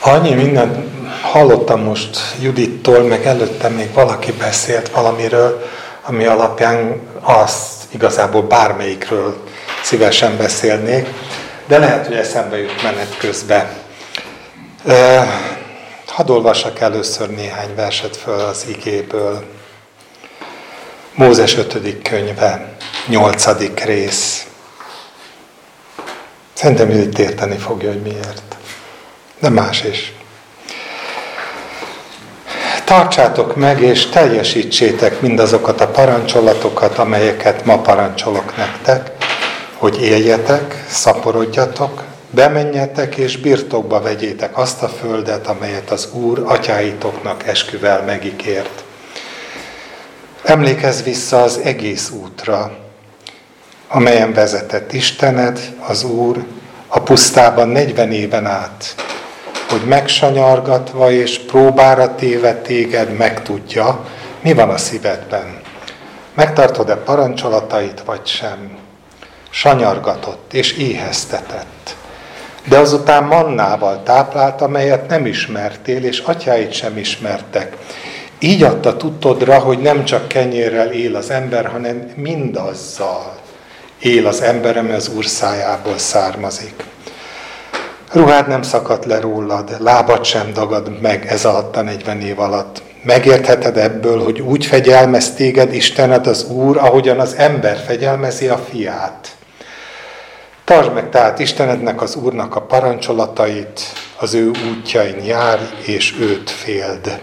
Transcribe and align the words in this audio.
Annyi 0.00 0.34
mindent 0.34 0.90
hallottam 1.22 1.80
most 1.80 2.18
Judittól, 2.40 3.02
meg 3.02 3.26
előtte 3.26 3.68
még 3.68 3.92
valaki 3.92 4.32
beszélt 4.32 4.88
valamiről, 4.88 5.66
ami 6.02 6.24
alapján 6.24 7.00
azt 7.20 7.84
igazából 7.90 8.42
bármelyikről 8.42 9.36
szívesen 9.82 10.36
beszélnék, 10.36 11.08
de 11.66 11.78
lehet, 11.78 12.06
hogy 12.06 12.16
eszembe 12.16 12.58
jut 12.58 12.82
menet 12.82 13.16
közben. 13.16 13.68
Hadd 16.06 16.30
olvassak 16.30 16.80
először 16.80 17.30
néhány 17.30 17.74
verset 17.74 18.16
föl 18.16 18.38
az 18.40 18.66
igéből. 18.68 19.44
Mózes 21.14 21.56
5. 21.56 22.02
könyve, 22.02 22.74
8. 23.06 23.46
rész. 23.84 24.46
Szerintem 26.52 26.90
itt 26.90 27.18
érteni 27.18 27.56
fogja, 27.56 27.88
hogy 27.88 28.02
miért. 28.02 28.51
De 29.42 29.48
más 29.48 29.84
is. 29.84 30.12
Tartsátok 32.84 33.56
meg 33.56 33.80
és 33.80 34.06
teljesítsétek 34.06 35.20
mindazokat 35.20 35.80
a 35.80 35.88
parancsolatokat, 35.88 36.98
amelyeket 36.98 37.64
ma 37.64 37.78
parancsolok 37.78 38.56
nektek, 38.56 39.10
hogy 39.74 40.02
éljetek, 40.02 40.84
szaporodjatok, 40.88 42.04
bemenjetek 42.30 43.16
és 43.16 43.36
birtokba 43.36 44.00
vegyétek 44.00 44.58
azt 44.58 44.82
a 44.82 44.88
földet, 44.88 45.46
amelyet 45.46 45.90
az 45.90 46.08
Úr 46.12 46.42
atyáitoknak 46.46 47.46
esküvel 47.46 48.02
megígért. 48.02 48.84
Emlékezz 50.42 51.02
vissza 51.02 51.42
az 51.42 51.60
egész 51.64 52.10
útra, 52.10 52.78
amelyen 53.88 54.32
vezetett 54.32 54.92
Istened, 54.92 55.60
az 55.86 56.04
Úr, 56.04 56.44
a 56.86 57.00
pusztában 57.00 57.68
40 57.68 58.12
éven 58.12 58.46
át, 58.46 58.94
hogy 59.72 59.88
megsanyargatva 59.88 61.10
és 61.10 61.38
próbára 61.38 62.14
téve 62.14 62.54
téged 62.54 63.16
megtudja, 63.16 64.04
mi 64.42 64.52
van 64.52 64.70
a 64.70 64.76
szívedben. 64.76 65.60
Megtartod-e 66.34 66.96
parancsolatait, 66.96 68.02
vagy 68.04 68.26
sem? 68.26 68.78
Sanyargatott 69.50 70.52
és 70.52 70.72
éheztetett. 70.72 71.96
De 72.68 72.78
azután 72.78 73.24
mannával 73.24 74.02
táplált, 74.02 74.60
amelyet 74.60 75.08
nem 75.08 75.26
ismertél, 75.26 76.04
és 76.04 76.18
atyáit 76.18 76.72
sem 76.72 76.96
ismertek. 76.96 77.76
Így 78.38 78.62
adta 78.62 78.96
tudtodra, 78.96 79.58
hogy 79.58 79.78
nem 79.78 80.04
csak 80.04 80.28
kenyérrel 80.28 80.92
él 80.92 81.16
az 81.16 81.30
ember, 81.30 81.66
hanem 81.66 82.12
mindazzal 82.16 83.34
él 83.98 84.26
az 84.26 84.42
ember, 84.42 84.76
ami 84.76 84.92
az 84.92 85.08
Úr 85.08 85.24
származik. 85.96 86.84
Ruhád 88.12 88.48
nem 88.48 88.62
szakadt 88.62 89.04
le 89.04 89.20
rólad, 89.20 89.76
lábad 89.78 90.24
sem 90.24 90.52
dagad 90.52 91.00
meg 91.00 91.26
ez 91.26 91.44
alatt 91.44 91.76
a 91.76 91.82
40 91.82 92.20
év 92.20 92.40
alatt. 92.40 92.82
Megértheted 93.02 93.76
ebből, 93.76 94.24
hogy 94.24 94.40
úgy 94.40 94.66
fegyelmez 94.66 95.34
téged 95.34 95.74
Istened 95.74 96.26
az 96.26 96.44
Úr, 96.44 96.76
ahogyan 96.76 97.20
az 97.20 97.34
ember 97.36 97.76
fegyelmezi 97.86 98.48
a 98.48 98.58
fiát. 98.58 99.28
Tartsd 100.64 100.92
meg 100.92 101.10
tehát 101.10 101.38
Istenednek 101.38 102.02
az 102.02 102.16
Úrnak 102.16 102.56
a 102.56 102.60
parancsolatait, 102.60 103.80
az 104.18 104.34
ő 104.34 104.50
útjain 104.70 105.24
jár, 105.24 105.58
és 105.86 106.14
őt 106.20 106.50
féld. 106.50 107.20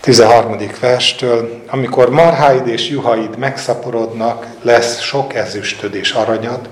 13. 0.00 0.56
verstől, 0.80 1.62
amikor 1.68 2.10
marháid 2.10 2.66
és 2.66 2.88
juhaid 2.88 3.38
megszaporodnak, 3.38 4.46
lesz 4.62 5.00
sok 5.00 5.34
ezüstöd 5.34 5.94
és 5.94 6.10
aranyad, 6.10 6.68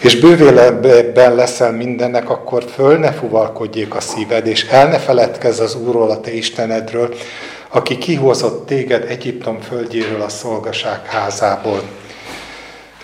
és 0.00 0.16
bővélebben 0.16 1.34
leszel 1.34 1.72
mindennek, 1.72 2.30
akkor 2.30 2.64
föl 2.74 2.98
ne 2.98 3.12
fuvalkodjék 3.12 3.94
a 3.94 4.00
szíved, 4.00 4.46
és 4.46 4.66
el 4.66 4.88
ne 4.88 4.98
feledkezz 4.98 5.60
az 5.60 5.74
Úrról, 5.74 6.10
a 6.10 6.20
te 6.20 6.34
Istenedről, 6.34 7.14
aki 7.68 7.98
kihozott 7.98 8.66
téged 8.66 9.04
Egyiptom 9.08 9.60
földjéről 9.60 10.22
a 10.22 10.28
szolgaság 10.28 11.06
házából. 11.06 11.82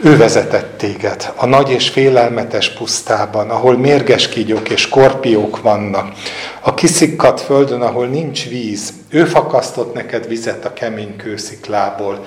Ő 0.00 0.16
vezetett 0.16 0.78
téged 0.78 1.32
a 1.36 1.46
nagy 1.46 1.70
és 1.70 1.88
félelmetes 1.88 2.70
pusztában, 2.70 3.50
ahol 3.50 3.78
mérges 3.78 4.28
kígyók 4.28 4.68
és 4.68 4.88
korpiók 4.88 5.62
vannak, 5.62 6.12
a 6.60 6.74
kiszikkadt 6.74 7.40
földön, 7.40 7.80
ahol 7.80 8.06
nincs 8.06 8.48
víz. 8.48 8.92
Ő 9.08 9.24
fakasztott 9.24 9.94
neked 9.94 10.28
vizet 10.28 10.64
a 10.64 10.72
kemény 10.72 11.16
kősziklából. 11.16 12.24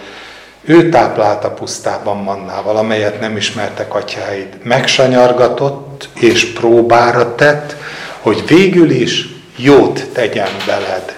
Ő 0.69 0.89
táplálta 0.89 1.51
pusztában 1.51 2.17
mannával, 2.17 2.75
amelyet 2.75 3.19
nem 3.19 3.37
ismertek 3.37 3.95
atyáid. 3.95 4.47
Megsanyargatott 4.63 6.09
és 6.19 6.53
próbára 6.53 7.35
tett, 7.35 7.75
hogy 8.19 8.43
végül 8.47 8.89
is 8.89 9.25
jót 9.57 10.07
tegyen 10.13 10.49
veled. 10.65 11.13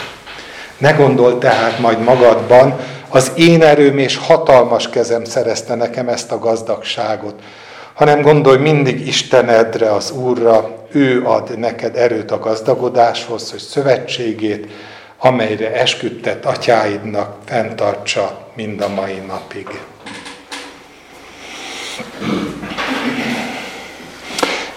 Ne 0.77 0.91
gondold 0.91 1.37
tehát 1.37 1.79
majd 1.79 2.03
magadban, 2.03 2.79
az 3.09 3.31
én 3.35 3.61
erőm 3.63 3.97
és 3.97 4.17
hatalmas 4.17 4.89
kezem 4.89 5.23
szerezte 5.23 5.75
nekem 5.75 6.09
ezt 6.09 6.31
a 6.31 6.39
gazdagságot, 6.39 7.35
hanem 7.93 8.21
gondolj 8.21 8.57
mindig 8.57 9.07
Istenedre, 9.07 9.93
az 9.93 10.11
Úrra, 10.11 10.69
ő 10.91 11.23
ad 11.25 11.59
neked 11.59 11.95
erőt 11.95 12.31
a 12.31 12.39
gazdagodáshoz, 12.39 13.51
hogy 13.51 13.59
szövetségét, 13.59 14.67
amelyre 15.17 15.73
esküdtett 15.73 16.45
atyáidnak 16.45 17.35
fenntartsa 17.45 18.40
mind 18.55 18.81
a 18.81 18.87
mai 18.87 19.23
napig. 19.27 19.67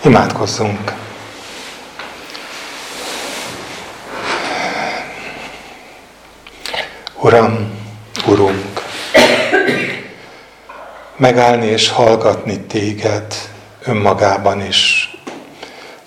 Imádkozzunk! 0.04 0.92
Uram, 7.20 7.82
Urunk, 8.26 8.82
megállni 11.16 11.66
és 11.66 11.88
hallgatni 11.88 12.60
téged 12.60 13.34
önmagában 13.84 14.60
is 14.60 15.10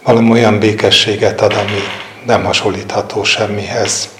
valami 0.03 0.31
olyan 0.31 0.59
békességet 0.59 1.41
ad, 1.41 1.53
ami 1.53 1.79
nem 2.25 2.43
hasonlítható 2.43 3.23
semmihez 3.23 4.16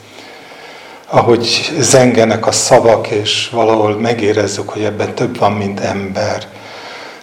ahogy 1.07 1.71
zengenek 1.79 2.47
a 2.47 2.51
szavak, 2.51 3.07
és 3.07 3.49
valahol 3.51 3.99
megérezzük, 3.99 4.69
hogy 4.69 4.83
ebben 4.83 5.15
több 5.15 5.37
van, 5.37 5.51
mint 5.51 5.79
ember. 5.79 6.47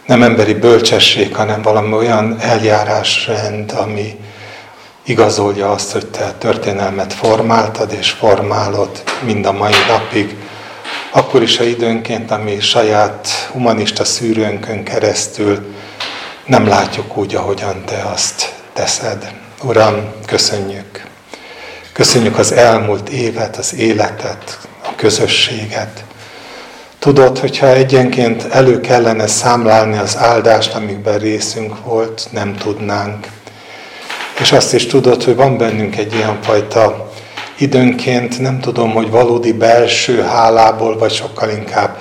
Nem 0.07 0.23
emberi 0.23 0.55
bölcsesség, 0.55 1.37
hanem 1.37 1.63
valami 1.63 1.93
olyan 1.93 2.37
eljárásrend, 2.41 3.73
ami 3.73 4.19
igazolja 5.05 5.71
azt, 5.71 5.93
hogy 5.93 6.07
te 6.07 6.33
történelmet 6.39 7.13
formáltad 7.13 7.93
és 7.93 8.11
formálod 8.11 9.03
mind 9.25 9.47
a 9.47 9.53
mai 9.53 9.73
napig. 9.89 10.37
Akkor 11.13 11.43
is, 11.43 11.57
ha 11.57 11.65
időnként, 11.65 12.31
ami 12.31 12.61
saját 12.61 13.29
humanista 13.53 14.05
szűrőnkön 14.05 14.85
keresztül 14.85 15.75
nem 16.47 16.67
látjuk 16.67 17.17
úgy, 17.17 17.35
ahogyan 17.35 17.85
te 17.85 18.03
azt 18.13 18.55
teszed. 18.73 19.35
Uram, 19.63 20.13
köszönjük! 20.27 21.14
Köszönjük 21.95 22.39
az 22.39 22.53
elmúlt 22.53 23.09
évet, 23.09 23.57
az 23.57 23.75
életet, 23.75 24.59
a 24.85 24.95
közösséget. 24.97 26.05
Tudod, 26.99 27.39
hogyha 27.39 27.67
egyenként 27.67 28.45
elő 28.51 28.81
kellene 28.81 29.27
számlálni 29.27 29.99
az 29.99 30.17
áldást, 30.17 30.75
amikben 30.75 31.19
részünk 31.19 31.85
volt, 31.85 32.29
nem 32.31 32.57
tudnánk. 32.57 33.27
És 34.41 34.53
azt 34.53 34.75
is 34.75 34.87
tudod, 34.87 35.23
hogy 35.23 35.37
van 35.37 35.57
bennünk 35.57 35.97
egy 35.97 36.15
ilyen 36.15 36.39
fajta 36.43 37.13
időnként, 37.59 38.41
nem 38.41 38.61
tudom, 38.61 38.93
hogy 38.93 39.11
valódi 39.11 39.53
belső 39.53 40.23
hálából, 40.23 40.99
vagy 40.99 41.13
sokkal 41.13 41.51
inkább 41.51 41.99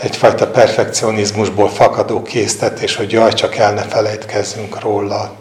egyfajta 0.00 0.46
perfekcionizmusból 0.46 1.68
fakadó 1.68 2.22
késztetés, 2.22 2.96
hogy 2.96 3.12
jaj, 3.12 3.32
csak 3.32 3.56
el 3.56 3.72
ne 3.72 3.82
felejtkezzünk 3.82 4.80
róla. 4.80 5.34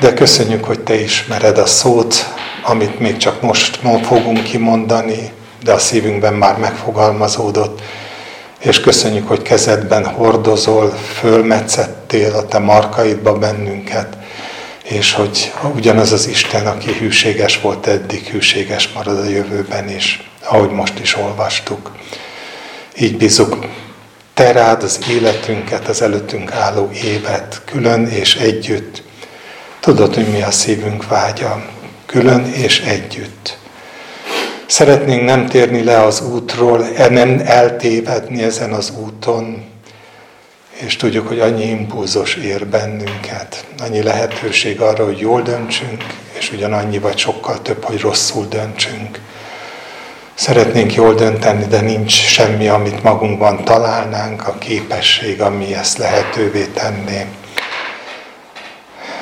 De 0.00 0.14
köszönjük, 0.14 0.64
hogy 0.64 0.80
Te 0.80 0.94
ismered 0.94 1.58
a 1.58 1.66
szót, 1.66 2.14
amit 2.64 2.98
még 2.98 3.16
csak 3.16 3.42
most 3.42 3.80
fogunk 4.02 4.42
kimondani, 4.42 5.32
de 5.62 5.72
a 5.72 5.78
szívünkben 5.78 6.34
már 6.34 6.58
megfogalmazódott. 6.58 7.82
És 8.58 8.80
köszönjük, 8.80 9.28
hogy 9.28 9.42
kezedben 9.42 10.06
hordozol, 10.06 10.90
fölmetszettél 10.90 12.34
a 12.34 12.46
Te 12.46 12.58
markaidba 12.58 13.38
bennünket, 13.38 14.16
és 14.82 15.12
hogy 15.12 15.52
ugyanaz 15.74 16.12
az 16.12 16.26
Isten, 16.26 16.66
aki 16.66 16.92
hűséges 16.92 17.60
volt 17.60 17.86
eddig, 17.86 18.26
hűséges 18.26 18.92
marad 18.92 19.18
a 19.18 19.28
jövőben 19.28 19.88
is, 19.88 20.30
ahogy 20.44 20.70
most 20.70 20.98
is 20.98 21.16
olvastuk. 21.16 21.90
Így 22.98 23.16
bízunk 23.16 23.66
Te 24.34 24.52
rád 24.52 24.82
az 24.82 24.98
életünket, 25.10 25.88
az 25.88 26.02
előttünk 26.02 26.52
álló 26.52 26.90
évet, 27.02 27.62
külön 27.64 28.06
és 28.06 28.34
együtt, 28.34 29.02
Tudod, 29.84 30.14
hogy 30.14 30.28
mi 30.28 30.42
a 30.42 30.50
szívünk 30.50 31.08
vágya, 31.08 31.64
külön 32.14 32.44
és 32.44 32.80
együtt. 32.80 33.58
Szeretnénk 34.66 35.24
nem 35.24 35.46
térni 35.46 35.84
le 35.84 36.02
az 36.02 36.20
útról, 36.20 36.84
e 36.96 37.08
nem 37.08 37.42
eltévedni 37.44 38.42
ezen 38.42 38.72
az 38.72 38.92
úton, 38.98 39.64
és 40.70 40.96
tudjuk, 40.96 41.28
hogy 41.28 41.40
annyi 41.40 41.64
impulzus 41.64 42.34
ér 42.34 42.66
bennünket, 42.66 43.64
annyi 43.78 44.02
lehetőség 44.02 44.80
arra, 44.80 45.04
hogy 45.04 45.18
jól 45.18 45.42
döntsünk, 45.42 46.04
és 46.38 46.52
ugyanannyi 46.52 46.98
vagy 46.98 47.18
sokkal 47.18 47.62
több, 47.62 47.84
hogy 47.84 48.00
rosszul 48.00 48.46
döntsünk. 48.48 49.20
Szeretnénk 50.34 50.94
jól 50.94 51.14
dönteni, 51.14 51.66
de 51.66 51.80
nincs 51.80 52.12
semmi, 52.12 52.68
amit 52.68 53.02
magunkban 53.02 53.64
találnánk, 53.64 54.46
a 54.46 54.58
képesség, 54.58 55.40
ami 55.40 55.74
ezt 55.74 55.98
lehetővé 55.98 56.64
tenné. 56.64 57.26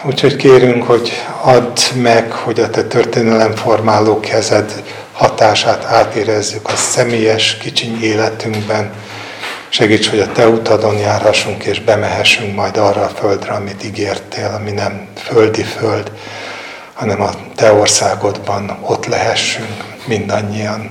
Úgyhogy 0.05 0.37
kérünk, 0.37 0.83
hogy 0.83 1.13
add 1.43 1.79
meg, 1.95 2.33
hogy 2.33 2.61
a 2.61 2.71
te 2.71 2.83
történelemformáló 2.83 4.21
kezed 4.21 4.83
hatását 5.13 5.85
átérezzük 5.85 6.69
a 6.69 6.77
személyes 6.77 7.57
kicsiny 7.57 8.03
életünkben. 8.03 8.93
Segíts, 9.69 10.09
hogy 10.09 10.21
a 10.21 10.33
te 10.33 10.49
utadon 10.49 10.99
járhassunk 10.99 11.65
és 11.65 11.81
bemehessünk 11.81 12.55
majd 12.55 12.77
arra 12.77 13.03
a 13.03 13.09
földre, 13.09 13.53
amit 13.53 13.85
ígértél, 13.85 14.57
ami 14.61 14.71
nem 14.71 15.07
földi 15.17 15.63
föld, 15.63 16.13
hanem 16.93 17.23
a 17.23 17.31
te 17.55 17.73
országodban 17.73 18.79
ott 18.81 19.07
lehessünk 19.07 19.85
mindannyian. 20.07 20.91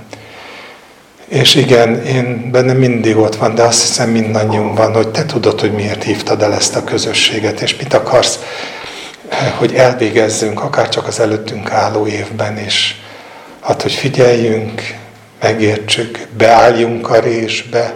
És 1.28 1.56
igen, 1.56 2.06
én 2.06 2.52
bennem 2.52 2.78
mindig 2.78 3.18
ott 3.18 3.36
van, 3.36 3.56
de 3.56 3.64
azt 3.64 3.82
hiszem 3.82 4.10
mindannyiunkban, 4.10 4.94
hogy 4.94 5.08
te 5.08 5.26
tudod, 5.26 5.60
hogy 5.60 5.74
miért 5.74 6.04
hívtad 6.04 6.42
el 6.42 6.54
ezt 6.54 6.76
a 6.76 6.84
közösséget, 6.84 7.62
és 7.62 7.76
mit 7.76 7.94
akarsz, 7.94 8.40
hogy 9.58 9.76
elvégezzünk, 9.76 10.64
akár 10.64 10.90
csak 10.90 11.08
az 11.08 11.20
előttünk 11.20 11.72
álló 11.72 12.08
évben 12.08 12.58
is. 12.60 13.02
Hát, 13.62 13.82
hogy 13.82 13.94
figyeljünk, 13.94 14.82
megértsük, 15.42 16.28
beálljunk 16.38 17.10
a 17.10 17.20
résbe, 17.20 17.94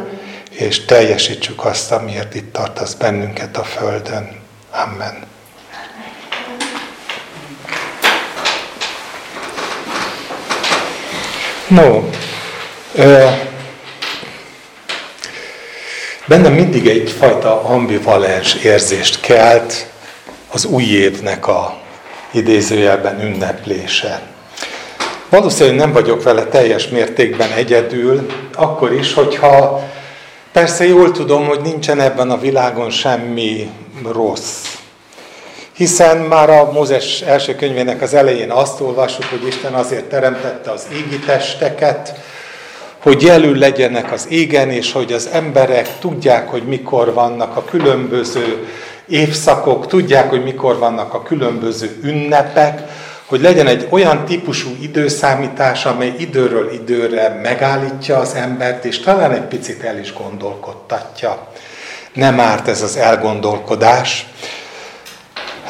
és 0.50 0.86
teljesítsük 0.86 1.66
azt, 1.66 1.92
amiért 1.92 2.36
itt 2.36 2.54
tartasz 2.54 2.94
bennünket 2.94 3.58
a 3.58 3.64
Földön. 3.64 4.30
Amen. 4.72 5.24
No, 11.68 12.10
bennem 16.26 16.54
mindig 16.54 16.88
egyfajta 16.88 17.64
ambivalens 17.64 18.54
érzést 18.54 19.20
kelt 19.20 19.88
az 20.56 20.66
új 20.66 20.84
évnek 20.84 21.48
a 21.48 21.78
idézőjelben 22.31 23.22
ünneplése. 23.22 24.22
Valószínűleg 25.30 25.78
nem 25.78 25.94
vagyok 25.94 26.24
vele 26.24 26.44
teljes 26.44 26.88
mértékben 26.88 27.52
egyedül, 27.52 28.25
akkor 28.54 28.94
is, 28.94 29.13
hogyha 29.13 29.84
persze 30.52 30.88
jól 30.88 31.12
tudom, 31.12 31.46
hogy 31.46 31.60
nincsen 31.62 32.00
ebben 32.00 32.31
a 32.31 32.38
világon 32.38 32.90
semmi 32.90 33.69
rossz. 34.12 34.66
Hiszen 35.74 36.18
már 36.18 36.50
a 36.50 36.72
Mózes 36.72 37.22
első 37.22 37.56
könyvének 37.56 38.02
az 38.02 38.13
elején 38.13 38.52
azt 38.52 38.81
olvassuk, 38.81 39.25
hogy 39.25 39.48
Isten 39.48 39.74
azért 39.74 40.06
teremtette 40.06 40.72
az 40.72 40.88
égi 40.94 41.19
testeket, 41.19 42.19
hogy 43.02 43.22
jelül 43.22 43.57
legyenek 43.57 44.12
az 44.12 44.28
égen, 44.30 44.69
és 44.69 44.92
hogy 44.92 45.13
az 45.13 45.30
emberek 45.31 46.00
tudják, 46.00 46.50
hogy 46.50 46.63
mikor 46.63 47.13
vannak 47.13 47.57
a 47.57 47.63
különböző 47.63 48.68
évszakok, 49.07 49.88
tudják, 49.88 50.30
hogy 50.30 50.44
mikor 50.44 50.78
vannak 50.78 51.13
a 51.13 51.24
különböző 51.24 52.00
ünnepek, 52.04 52.81
hogy 53.25 53.42
legyen 53.42 53.68
egy 53.68 53.88
olyan 53.90 54.25
típusú 54.25 54.69
időszámítás, 54.81 55.86
amely 55.86 56.13
időről 56.18 56.72
időre 56.72 57.40
megállítja 57.44 58.18
az 58.18 58.34
embert, 58.34 58.86
és 58.86 59.00
talán 59.00 59.31
egy 59.31 59.46
picit 59.46 59.84
el 59.84 60.00
is 60.00 60.13
gondolkodtatja. 60.13 61.48
Nem 62.13 62.40
árt 62.40 62.68
ez 62.68 62.81
az 62.81 62.98
elgondolkodás. 62.98 64.28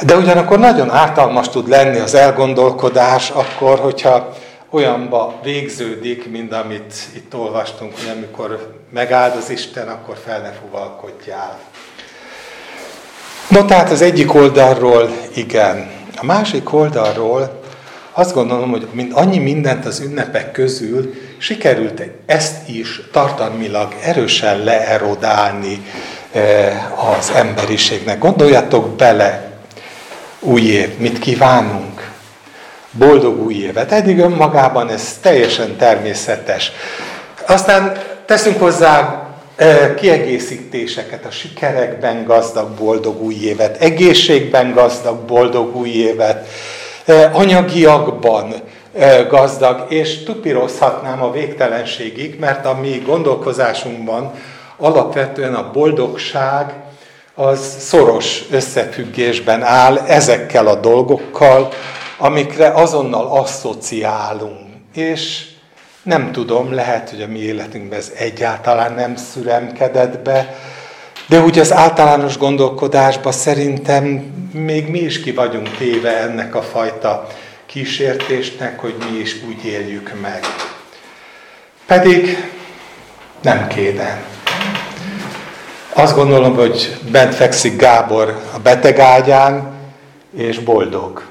De 0.06 0.16
ugyanakkor 0.16 0.60
nagyon 0.60 0.92
ártalmas 0.92 1.50
tud 1.50 1.70
lenni 1.70 2.00
az 2.00 2.14
elgondolkodás 2.14 3.30
akkor, 3.30 3.80
hogyha 3.80 4.34
olyanba 4.70 5.40
végződik, 5.44 6.32
mint 6.32 6.54
amit 6.54 6.94
itt 7.16 7.36
olvastunk, 7.36 7.94
hogy 8.00 8.10
amikor 8.16 8.76
megáld 8.94 9.36
az 9.36 9.50
Isten, 9.50 9.88
akkor 9.88 10.18
fel 10.26 10.42
ne 10.42 10.52
fuvalkodjál. 10.52 11.60
No, 13.48 13.66
tehát 13.66 13.92
az 13.92 14.02
egyik 14.02 14.34
oldalról 14.34 15.10
igen. 15.34 15.90
A 16.16 16.26
másik 16.26 16.74
oldalról 16.74 17.62
azt 18.12 18.34
gondolom, 18.34 18.70
hogy 18.70 18.88
annyi 19.12 19.38
mindent 19.38 19.86
az 19.86 20.00
ünnepek 20.00 20.52
közül 20.52 21.14
sikerült 21.38 22.02
ezt 22.26 22.70
is 22.70 23.02
tartalmilag 23.12 23.96
erősen 24.04 24.64
leerodálni 24.64 25.86
eh, 26.32 27.18
az 27.18 27.32
emberiségnek. 27.36 28.20
Gondoljatok 28.20 28.96
bele, 28.96 29.52
új 30.40 30.62
év, 30.62 30.98
mit 30.98 31.20
kívánunk? 31.20 32.12
Boldog 32.92 33.42
új 33.46 33.54
évet. 33.54 33.92
Eddig 33.92 34.20
önmagában 34.20 34.90
ez 34.90 35.18
teljesen 35.22 35.78
természetes. 35.78 36.72
Aztán 37.48 37.98
teszünk 38.26 38.60
hozzá 38.60 39.25
kiegészítéseket, 39.96 41.26
a 41.26 41.32
sikerekben 41.32 42.24
gazdag, 42.26 42.70
boldog 42.70 43.22
új 43.22 43.36
évet, 43.36 43.82
egészségben 43.82 44.74
gazdag, 44.74 45.20
boldog 45.20 45.76
új 45.76 45.90
évet, 45.90 46.48
anyagiakban 47.32 48.54
gazdag, 49.30 49.86
és 49.90 50.24
tupírozhatnám 50.24 51.24
a 51.24 51.32
végtelenségig, 51.32 52.40
mert 52.40 52.66
a 52.66 52.74
mi 52.82 53.02
gondolkozásunkban 53.06 54.32
alapvetően 54.78 55.54
a 55.54 55.72
boldogság 55.72 56.74
az 57.36 57.76
szoros 57.80 58.44
összefüggésben 58.52 59.64
áll 59.64 59.98
ezekkel 59.98 60.68
a 60.68 60.76
dolgokkal, 60.76 61.70
amikre 62.18 62.68
azonnal 62.68 63.26
asszociálunk. 63.26 64.60
És 64.94 65.46
nem 66.06 66.32
tudom, 66.32 66.74
lehet, 66.74 67.10
hogy 67.10 67.22
a 67.22 67.28
mi 67.28 67.40
életünkben 67.40 68.00
ez 68.00 68.12
egyáltalán 68.16 68.94
nem 68.94 69.16
szüremkedett 69.16 70.20
be, 70.20 70.56
de 71.28 71.42
úgy 71.42 71.60
az 71.60 71.74
általános 71.74 72.38
gondolkodásban 72.38 73.32
szerintem 73.32 74.04
még 74.52 74.90
mi 74.90 75.00
is 75.00 75.20
ki 75.20 75.32
vagyunk 75.32 75.70
téve 75.78 76.18
ennek 76.18 76.56
a 76.56 76.62
fajta 76.62 77.28
kísértésnek, 77.66 78.80
hogy 78.80 78.96
mi 79.12 79.18
is 79.18 79.36
úgy 79.48 79.66
éljük 79.66 80.14
meg. 80.22 80.46
Pedig 81.86 82.52
nem 83.42 83.68
kéne. 83.68 84.24
Azt 85.94 86.16
gondolom, 86.16 86.56
hogy 86.56 86.98
bent 87.12 87.36
fekszik 87.36 87.78
Gábor 87.78 88.42
a 88.54 88.60
beteg 88.60 89.00
ágyán, 89.00 89.74
és 90.38 90.60
boldog. 90.60 91.24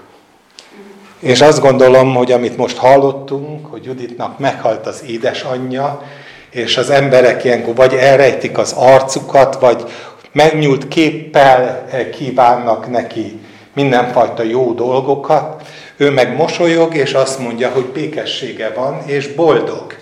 És 1.24 1.40
azt 1.40 1.60
gondolom, 1.60 2.14
hogy 2.14 2.32
amit 2.32 2.56
most 2.56 2.76
hallottunk, 2.76 3.66
hogy 3.66 3.84
Juditnak 3.84 4.38
meghalt 4.38 4.86
az 4.86 5.02
édesanyja, 5.06 6.02
és 6.50 6.76
az 6.76 6.90
emberek 6.90 7.44
ilyenkor 7.44 7.74
vagy 7.74 7.94
elrejtik 7.94 8.58
az 8.58 8.74
arcukat, 8.78 9.60
vagy 9.60 9.84
megnyúlt 10.32 10.88
képpel 10.88 11.88
kívánnak 12.16 12.90
neki 12.90 13.40
mindenfajta 13.74 14.42
jó 14.42 14.72
dolgokat, 14.72 15.62
ő 15.96 16.10
meg 16.10 16.36
mosolyog, 16.36 16.94
és 16.94 17.12
azt 17.12 17.38
mondja, 17.38 17.68
hogy 17.68 17.84
békessége 17.84 18.72
van, 18.76 19.02
és 19.06 19.34
boldog. 19.34 19.94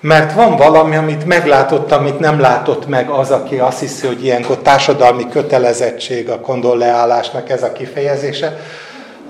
Mert 0.00 0.32
van 0.32 0.56
valami, 0.56 0.96
amit 0.96 1.26
meglátott, 1.26 1.92
amit 1.92 2.18
nem 2.18 2.40
látott 2.40 2.86
meg 2.86 3.08
az, 3.08 3.30
aki 3.30 3.58
azt 3.58 3.80
hiszi, 3.80 4.06
hogy 4.06 4.24
ilyenkor 4.24 4.58
társadalmi 4.58 5.28
kötelezettség 5.28 6.28
a 6.28 6.40
kondolleállásnak 6.40 7.50
ez 7.50 7.62
a 7.62 7.72
kifejezése, 7.72 8.58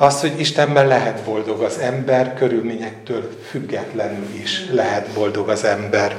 az, 0.03 0.21
hogy 0.21 0.41
Istenben 0.41 0.87
lehet 0.87 1.21
boldog 1.21 1.63
az 1.63 1.79
ember, 1.79 2.35
körülményektől 2.35 3.31
függetlenül 3.51 4.27
is 4.43 4.63
lehet 4.71 5.07
boldog 5.07 5.49
az 5.49 5.65
ember. 5.65 6.17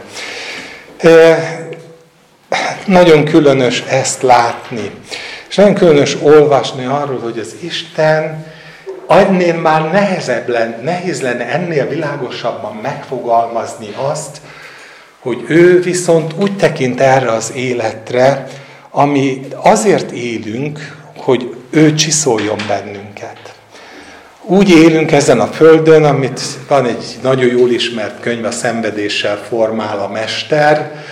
Nagyon 2.86 3.25
különös 3.25 3.82
ezt 3.82 4.22
látni. 4.22 4.92
És 5.50 5.56
nagyon 5.56 5.74
különös 5.74 6.18
olvasni 6.22 6.86
arról, 6.86 7.20
hogy 7.20 7.40
az 7.40 7.56
Isten 7.60 8.46
adnél 9.06 9.56
már 9.56 9.92
nehezebb 9.92 10.48
lenne, 10.50 10.78
nehéz 10.82 11.22
lenne 11.22 11.46
ennél 11.46 11.88
világosabban 11.88 12.75
megfogalmazni 12.75 13.94
azt, 13.96 14.42
hogy 15.20 15.44
ő 15.48 15.82
viszont 15.82 16.34
úgy 16.40 16.56
tekint 16.56 17.02
erre 17.02 17.32
az 17.32 17.52
életre, 17.56 18.48
ami 18.90 19.48
azért 19.56 20.12
élünk, 20.12 20.98
hogy 21.18 21.56
ő 21.70 21.94
csiszoljon 21.94 22.58
bennünket. 22.68 23.43
Úgy 24.46 24.70
élünk 24.70 25.12
ezen 25.12 25.40
a 25.40 25.48
földön, 25.48 26.04
amit 26.04 26.42
van 26.68 26.86
egy 26.86 27.20
nagyon 27.22 27.46
jól 27.46 27.70
ismert 27.70 28.20
könyv, 28.20 28.46
a 28.46 28.52
szenvedéssel 28.52 29.38
formál 29.38 30.00
a 30.00 30.08
mester, 30.08 31.04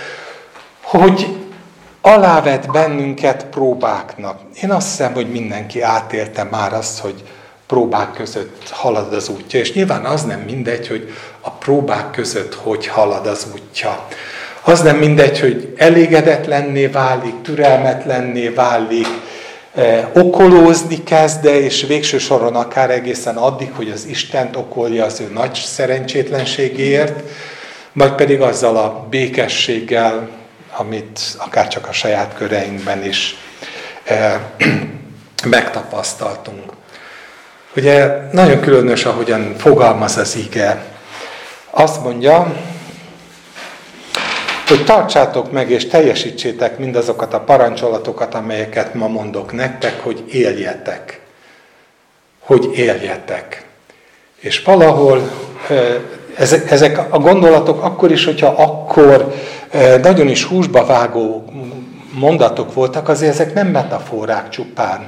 hogy 0.80 1.26
alávet 2.00 2.70
bennünket 2.70 3.46
próbáknak. 3.50 4.40
Én 4.62 4.70
azt 4.70 4.88
hiszem, 4.88 5.12
hogy 5.12 5.30
mindenki 5.30 5.80
átélte 5.80 6.44
már 6.50 6.72
azt, 6.72 6.98
hogy 6.98 7.14
próbák 7.66 8.12
között 8.12 8.68
halad 8.70 9.12
az 9.12 9.28
útja. 9.28 9.60
És 9.60 9.72
nyilván 9.72 10.04
az 10.04 10.22
nem 10.22 10.40
mindegy, 10.40 10.88
hogy 10.88 11.12
a 11.40 11.50
próbák 11.50 12.10
között 12.10 12.54
hogy 12.54 12.86
halad 12.86 13.26
az 13.26 13.46
útja. 13.52 14.06
Az 14.62 14.80
nem 14.80 14.96
mindegy, 14.96 15.40
hogy 15.40 15.74
elégedetlenné 15.76 16.86
válik, 16.86 17.40
türelmetlenné 17.42 18.48
válik, 18.48 19.06
eh, 19.74 20.06
okolózni 20.12 21.02
kezde, 21.02 21.60
és 21.60 21.84
végső 21.88 22.18
soron 22.18 22.54
akár 22.54 22.90
egészen 22.90 23.36
addig, 23.36 23.70
hogy 23.74 23.90
az 23.90 24.06
Istent 24.06 24.56
okolja 24.56 25.04
az 25.04 25.20
ő 25.20 25.30
nagy 25.32 25.54
szerencsétlenségéért, 25.54 27.22
vagy 27.92 28.14
pedig 28.14 28.40
azzal 28.40 28.76
a 28.76 29.06
békességgel, 29.10 30.28
amit 30.76 31.20
akár 31.38 31.68
csak 31.68 31.88
a 31.88 31.92
saját 31.92 32.34
köreinkben 32.34 33.04
is 33.04 33.36
eh, 34.04 34.40
megtapasztaltunk. 35.44 36.72
Ugye 37.76 38.06
nagyon 38.32 38.60
különös, 38.60 39.04
ahogyan 39.04 39.54
fogalmaz 39.58 40.16
az 40.16 40.36
ige. 40.36 40.84
Azt 41.70 42.02
mondja, 42.02 42.54
hogy 44.76 44.84
tartsátok 44.84 45.52
meg 45.52 45.70
és 45.70 45.86
teljesítsétek 45.86 46.78
mindazokat 46.78 47.34
a 47.34 47.40
parancsolatokat, 47.40 48.34
amelyeket 48.34 48.94
ma 48.94 49.08
mondok 49.08 49.52
nektek, 49.52 50.00
hogy 50.00 50.24
éljetek. 50.30 51.20
Hogy 52.40 52.70
éljetek. 52.74 53.64
És 54.40 54.62
valahol 54.62 55.30
ezek 56.68 56.98
a 57.10 57.18
gondolatok 57.18 57.82
akkor 57.82 58.10
is, 58.10 58.24
hogyha 58.24 58.46
akkor 58.46 59.34
nagyon 60.02 60.28
is 60.28 60.44
húsba 60.44 60.86
vágó 60.86 61.44
mondatok 62.14 62.74
voltak, 62.74 63.08
azért 63.08 63.32
ezek 63.32 63.54
nem 63.54 63.66
metaforák 63.66 64.48
csupán. 64.48 65.06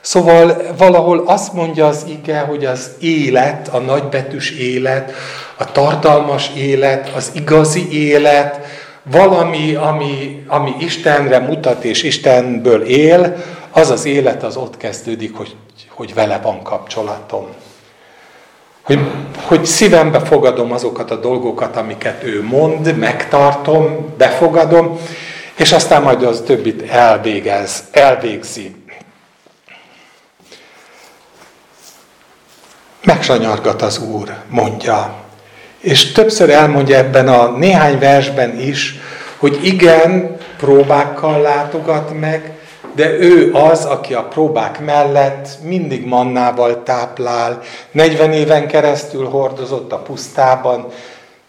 Szóval 0.00 0.62
valahol 0.76 1.22
azt 1.26 1.52
mondja 1.52 1.86
az 1.86 2.04
ige, 2.08 2.38
hogy 2.38 2.64
az 2.64 2.90
élet, 3.00 3.68
a 3.68 3.78
nagybetűs 3.78 4.50
élet, 4.50 5.12
a 5.56 5.72
tartalmas 5.72 6.50
élet, 6.56 7.12
az 7.14 7.30
igazi 7.34 8.08
élet, 8.08 8.86
valami, 9.10 9.74
ami, 9.74 10.44
ami 10.46 10.74
Istenre 10.78 11.38
mutat 11.38 11.84
és 11.84 12.02
Istenből 12.02 12.82
él, 12.82 13.36
az 13.70 13.90
az 13.90 14.04
élet 14.04 14.42
az 14.42 14.56
ott 14.56 14.76
kezdődik, 14.76 15.36
hogy, 15.36 15.56
hogy 15.88 16.14
vele 16.14 16.38
van 16.38 16.62
kapcsolatom. 16.62 17.46
Hogy, 18.82 19.00
hogy 19.42 19.64
szívembe 19.64 20.20
fogadom 20.20 20.72
azokat 20.72 21.10
a 21.10 21.16
dolgokat, 21.16 21.76
amiket 21.76 22.24
ő 22.24 22.42
mond, 22.42 22.96
megtartom, 22.96 24.14
befogadom, 24.16 24.98
és 25.56 25.72
aztán 25.72 26.02
majd 26.02 26.22
az 26.22 26.42
többit 26.46 26.90
elvégez, 26.90 27.84
elvégzi. 27.90 28.74
Megsanyargat 33.04 33.82
az 33.82 33.98
Úr, 33.98 34.34
mondja. 34.48 35.27
És 35.88 36.12
többször 36.12 36.50
elmondja 36.50 36.96
ebben 36.96 37.28
a 37.28 37.50
néhány 37.50 37.98
versben 37.98 38.58
is, 38.58 38.98
hogy 39.36 39.58
igen, 39.62 40.36
próbákkal 40.58 41.40
látogat 41.40 42.20
meg, 42.20 42.52
de 42.94 43.18
ő 43.18 43.52
az, 43.52 43.84
aki 43.84 44.14
a 44.14 44.24
próbák 44.24 44.84
mellett 44.84 45.48
mindig 45.62 46.06
mannával 46.06 46.82
táplál, 46.82 47.60
40 47.90 48.32
éven 48.32 48.66
keresztül 48.66 49.28
hordozott 49.28 49.92
a 49.92 49.98
pusztában, 49.98 50.86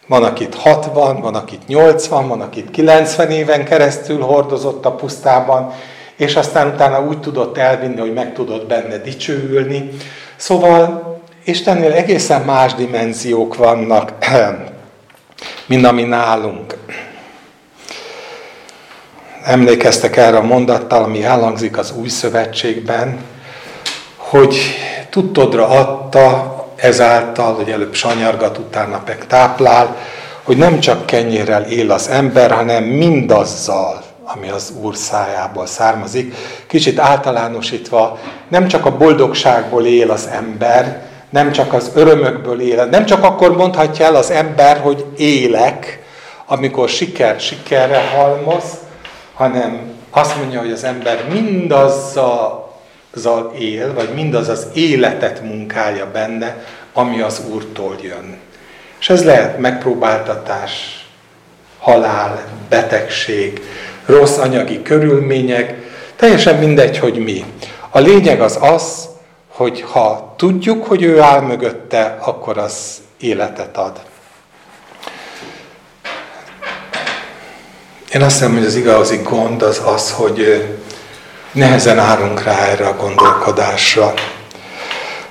van, 0.07 0.23
akit 0.23 0.55
60, 0.55 1.21
van, 1.21 1.35
akit 1.35 1.67
80, 1.67 2.27
van, 2.27 2.41
akit 2.41 2.71
90 2.71 3.31
éven 3.31 3.65
keresztül 3.65 4.21
hordozott 4.21 4.85
a 4.85 4.91
pusztában, 4.91 5.73
és 6.15 6.35
aztán 6.35 6.67
utána 6.67 7.05
úgy 7.05 7.19
tudott 7.19 7.57
elvinni, 7.57 7.99
hogy 7.99 8.13
meg 8.13 8.33
tudott 8.33 8.67
benne 8.67 8.97
dicsőülni. 8.97 9.89
Szóval 10.35 11.08
Istennél 11.49 11.91
egészen 11.91 12.41
más 12.41 12.73
dimenziók 12.73 13.55
vannak, 13.55 14.11
mint 15.67 15.85
ami 15.85 16.03
nálunk. 16.03 16.77
Emlékeztek 19.43 20.17
erre 20.17 20.37
a 20.37 20.41
mondattal, 20.41 21.03
ami 21.03 21.23
elhangzik 21.23 21.77
az 21.77 21.93
új 21.95 22.07
szövetségben, 22.07 23.17
hogy 24.15 24.57
tudtodra 25.09 25.67
adta 25.67 26.55
ezáltal, 26.75 27.53
hogy 27.53 27.69
előbb 27.69 27.93
sanyargat, 27.93 28.57
utána 28.57 29.01
meg 29.05 29.27
táplál, 29.27 29.95
hogy 30.43 30.57
nem 30.57 30.79
csak 30.79 31.05
kenyérrel 31.05 31.63
él 31.63 31.91
az 31.91 32.07
ember, 32.07 32.51
hanem 32.51 32.83
mindazzal, 32.83 34.03
ami 34.23 34.49
az 34.49 34.73
Úr 34.81 34.95
szájából 34.95 35.65
származik. 35.65 36.35
Kicsit 36.67 36.99
általánosítva, 36.99 38.19
nem 38.47 38.67
csak 38.67 38.85
a 38.85 38.97
boldogságból 38.97 39.85
él 39.85 40.11
az 40.11 40.27
ember, 40.31 41.08
nem 41.29 41.51
csak 41.51 41.73
az 41.73 41.91
örömökből 41.93 42.61
él, 42.61 42.85
nem 42.85 43.05
csak 43.05 43.23
akkor 43.23 43.55
mondhatja 43.55 44.05
el 44.05 44.15
az 44.15 44.31
ember, 44.31 44.77
hogy 44.79 45.05
élek, 45.17 45.99
amikor 46.45 46.89
siker 46.89 47.39
sikerre 47.39 48.09
halmoz, 48.15 48.63
hanem 49.33 49.79
azt 50.09 50.37
mondja, 50.37 50.59
hogy 50.59 50.71
az 50.71 50.83
ember 50.83 51.23
mindazzal 51.31 52.67
él, 53.59 53.93
vagy 53.93 54.09
mindaz 54.13 54.49
az 54.49 54.67
életet 54.73 55.41
munkálja 55.41 56.11
benne, 56.11 56.63
ami 56.93 57.21
az 57.21 57.41
Úrtól 57.53 57.95
jön. 58.01 58.37
És 58.99 59.09
ez 59.09 59.23
lehet 59.23 59.59
megpróbáltatás, 59.59 61.05
halál, 61.79 62.41
betegség, 62.69 63.61
rossz 64.05 64.37
anyagi 64.37 64.81
körülmények, 64.81 65.75
teljesen 66.15 66.55
mindegy, 66.55 66.97
hogy 66.97 67.17
mi. 67.17 67.43
A 67.89 67.99
lényeg 67.99 68.41
az 68.41 68.57
az, 68.61 69.08
hogy 69.59 69.81
ha 69.81 70.33
tudjuk, 70.37 70.85
hogy 70.85 71.03
ő 71.03 71.21
áll 71.21 71.41
mögötte, 71.41 72.17
akkor 72.21 72.57
az 72.57 73.01
életet 73.19 73.77
ad. 73.77 74.01
Én 78.13 78.21
azt 78.21 78.37
hiszem, 78.37 78.53
hogy 78.53 78.65
az 78.65 78.75
igazi 78.75 79.17
gond 79.23 79.61
az 79.61 79.81
az, 79.85 80.11
hogy 80.11 80.67
nehezen 81.51 81.99
állunk 81.99 82.43
rá 82.43 82.65
erre 82.65 82.87
a 82.87 82.95
gondolkodásra. 82.95 84.13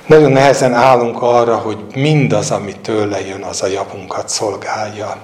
Nagyon 0.05 0.31
nehezen 0.31 0.73
állunk 0.73 1.21
arra, 1.21 1.55
hogy 1.55 1.77
mindaz, 1.93 2.51
ami 2.51 2.75
tőle 2.81 3.27
jön, 3.27 3.43
az 3.43 3.61
a 3.61 3.67
javunkat 3.67 4.29
szolgálja. 4.29 5.17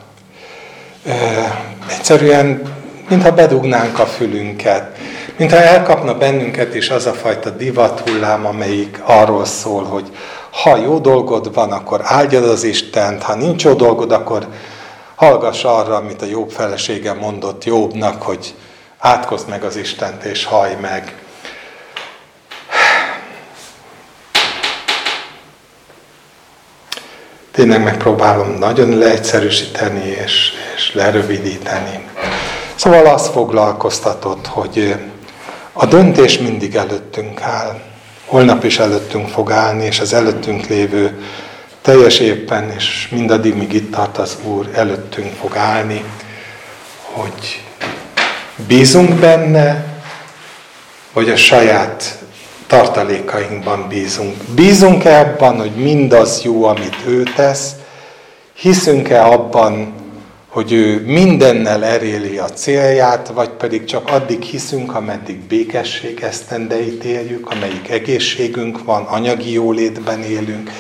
Egyszerűen, 1.88 2.62
mintha 3.10 3.32
bedugnánk 3.32 4.00
a 4.00 4.06
fülünket, 4.06 4.98
mintha 5.38 5.58
elkapna 5.58 6.18
bennünket 6.18 6.76
is 6.76 6.90
az 6.90 7.06
a 7.06 7.14
fajta 7.14 7.50
divathullám, 7.50 8.46
amelyik 8.46 9.02
arról 9.06 9.46
szól, 9.46 9.84
hogy 9.84 10.12
ha 10.52 10.76
jó 10.76 11.00
dolgod 11.00 11.54
van, 11.54 11.72
akkor 11.72 12.02
áldjad 12.04 12.44
az 12.44 12.64
Istent, 12.64 13.24
ha 13.24 13.36
nincs 13.36 13.64
jó 13.64 13.74
dolgod, 13.74 14.12
akkor 14.12 14.48
hallgass 15.16 15.64
arra, 15.64 15.96
amit 15.96 16.22
a 16.22 16.26
jobb 16.26 16.50
felesége 16.50 17.14
mondott 17.14 17.64
Jobbnak, 17.64 18.22
hogy 18.22 18.54
átkozd 18.98 19.50
meg 19.50 19.64
az 19.64 19.76
Istent 19.76 20.24
és 20.24 20.46
haj 20.46 20.78
meg. 20.82 21.16
Tényleg 27.52 27.84
megpróbálom 27.84 28.50
nagyon 28.60 28.98
leegyszerűsíteni 28.98 30.06
és, 30.06 30.52
és 30.76 30.94
lerövidíteni. 30.94 32.08
Szóval 32.76 33.06
azt 33.06 33.32
foglalkoztatott, 33.32 34.48
hogy 34.48 34.96
a 35.78 35.86
döntés 35.86 36.38
mindig 36.38 36.76
előttünk 36.76 37.42
áll. 37.42 37.80
Holnap 38.26 38.64
is 38.64 38.80
előttünk 38.80 39.28
fog 39.28 39.52
állni, 39.52 39.86
és 39.86 40.00
az 40.00 40.14
előttünk 40.14 40.68
lévő 40.68 41.24
teljes 41.82 42.20
éppen, 42.20 42.72
és 42.78 43.08
mindaddig, 43.12 43.56
míg 43.56 43.74
itt 43.74 43.92
tart 43.92 44.18
az 44.18 44.38
Úr, 44.44 44.70
előttünk 44.74 45.34
fog 45.34 45.56
állni, 45.56 46.04
hogy 47.02 47.64
bízunk 48.68 49.14
benne, 49.14 49.86
vagy 51.14 51.30
a 51.30 51.36
saját 51.36 52.20
tartalékainkban 52.68 53.88
bízunk. 53.88 54.36
Bízunk-e 54.56 55.20
abban, 55.20 55.60
hogy 55.60 55.76
mindaz 55.76 56.42
jó, 56.44 56.64
amit 56.64 56.96
ő 57.08 57.24
tesz? 57.36 57.72
Hiszünk-e 58.54 59.26
abban, 59.26 59.94
hogy 60.56 60.72
ő 60.72 61.04
mindennel 61.06 61.86
eréli 61.86 62.38
a 62.38 62.50
célját, 62.50 63.28
vagy 63.28 63.50
pedig 63.50 63.84
csak 63.84 64.10
addig 64.12 64.42
hiszünk, 64.42 64.96
ameddig 64.96 65.40
békesség 65.40 66.20
esztendeit 66.22 67.04
éljük, 67.04 67.52
amelyik 67.52 67.90
egészségünk 67.90 68.84
van, 68.84 69.04
anyagi 69.04 69.52
jólétben 69.52 70.24
élünk. 70.24 70.72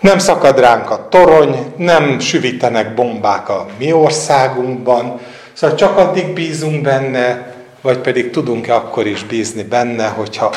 Nem 0.00 0.18
szakad 0.18 0.58
ránk 0.58 0.90
a 0.90 1.06
torony, 1.08 1.72
nem 1.76 2.20
süvítenek 2.20 2.94
bombák 2.94 3.48
a 3.48 3.66
mi 3.78 3.92
országunkban, 3.92 5.20
szóval 5.52 5.76
csak 5.76 5.98
addig 5.98 6.32
bízunk 6.32 6.82
benne, 6.82 7.54
vagy 7.80 7.98
pedig 7.98 8.30
tudunk-e 8.30 8.74
akkor 8.74 9.06
is 9.06 9.24
bízni 9.24 9.62
benne, 9.62 10.06
hogyha 10.06 10.50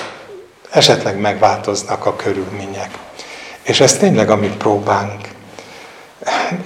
esetleg 0.71 1.19
megváltoznak 1.19 2.05
a 2.05 2.15
körülmények. 2.15 2.89
És 3.63 3.79
ez 3.79 3.97
tényleg 3.97 4.29
a 4.29 4.35
mi. 4.35 4.51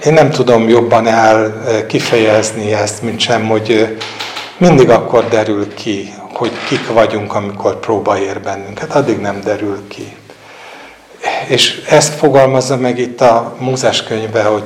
Én 0.04 0.12
nem 0.12 0.30
tudom 0.30 0.68
jobban 0.68 1.06
el 1.06 1.62
kifejezni 1.88 2.72
ezt, 2.72 3.02
mint 3.02 3.20
sem, 3.20 3.46
hogy 3.48 3.96
mindig 4.56 4.90
akkor 4.90 5.28
derül 5.28 5.74
ki, 5.74 6.12
hogy 6.32 6.52
kik 6.68 6.92
vagyunk, 6.92 7.34
amikor 7.34 7.80
próba 7.80 8.18
ér 8.18 8.40
bennünket. 8.40 8.94
Addig 8.94 9.18
nem 9.20 9.40
derül 9.44 9.88
ki. 9.88 10.16
És 11.46 11.82
ezt 11.88 12.14
fogalmazza 12.14 12.76
meg 12.76 12.98
itt 12.98 13.20
a 13.20 13.56
Mózes 13.58 14.02
könyve, 14.02 14.42
hogy, 14.42 14.64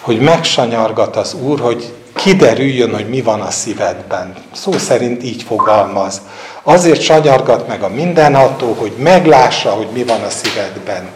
hogy 0.00 0.20
megsanyargat 0.20 1.16
az 1.16 1.34
Úr, 1.34 1.60
hogy 1.60 1.92
kiderüljön, 2.14 2.94
hogy 2.94 3.08
mi 3.08 3.22
van 3.22 3.40
a 3.40 3.50
szívedben. 3.50 4.34
Szó 4.52 4.72
szerint 4.72 5.22
így 5.22 5.42
fogalmaz. 5.42 6.20
Azért 6.62 7.00
sanyargat 7.00 7.68
meg 7.68 7.82
a 7.82 7.88
mindenható, 7.88 8.76
hogy 8.78 8.92
meglássa, 8.98 9.70
hogy 9.70 9.88
mi 9.92 10.04
van 10.04 10.22
a 10.22 10.30
szívedben. 10.30 11.08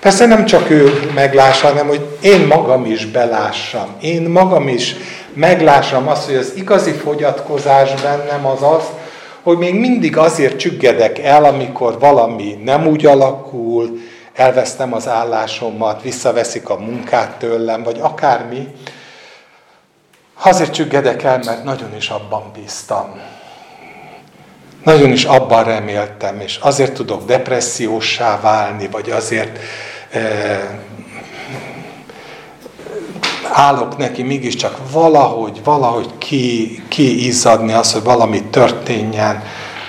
Persze 0.00 0.26
nem 0.26 0.44
csak 0.44 0.70
ő 0.70 1.10
meglássa, 1.14 1.66
hanem 1.66 1.86
hogy 1.86 2.16
én 2.20 2.46
magam 2.46 2.84
is 2.84 3.06
belássam. 3.06 3.88
Én 4.00 4.22
magam 4.22 4.68
is 4.68 4.94
meglássam 5.34 6.08
azt, 6.08 6.26
hogy 6.26 6.36
az 6.36 6.52
igazi 6.56 6.90
fogyatkozás 6.92 8.02
bennem 8.02 8.46
az 8.46 8.62
az, 8.62 8.84
hogy 9.42 9.58
még 9.58 9.74
mindig 9.74 10.16
azért 10.16 10.58
csüggedek 10.58 11.18
el, 11.18 11.44
amikor 11.44 11.98
valami 11.98 12.58
nem 12.64 12.86
úgy 12.86 13.06
alakul, 13.06 13.98
elvesztem 14.34 14.94
az 14.94 15.08
állásomat, 15.08 16.02
visszaveszik 16.02 16.68
a 16.68 16.76
munkát 16.76 17.38
tőlem, 17.38 17.82
vagy 17.82 17.98
akármi. 18.00 18.68
Azért 20.42 20.72
csüggedek 20.72 21.22
el, 21.22 21.40
mert 21.44 21.64
nagyon 21.64 21.96
is 21.96 22.08
abban 22.08 22.50
bíztam. 22.54 23.20
Nagyon 24.84 25.10
is 25.10 25.24
abban 25.24 25.64
reméltem, 25.64 26.40
és 26.40 26.56
azért 26.56 26.92
tudok 26.92 27.24
depressziósá 27.24 28.40
válni, 28.40 28.88
vagy 28.88 29.10
azért 29.10 29.58
állok 33.52 33.96
neki 33.96 34.22
mégiscsak 34.22 34.78
valahogy, 34.92 35.60
valahogy 35.64 36.08
ki, 36.18 36.82
kiizzadni 36.88 37.72
az, 37.72 37.92
hogy 37.92 38.02
valami 38.02 38.42
történjen, 38.42 39.42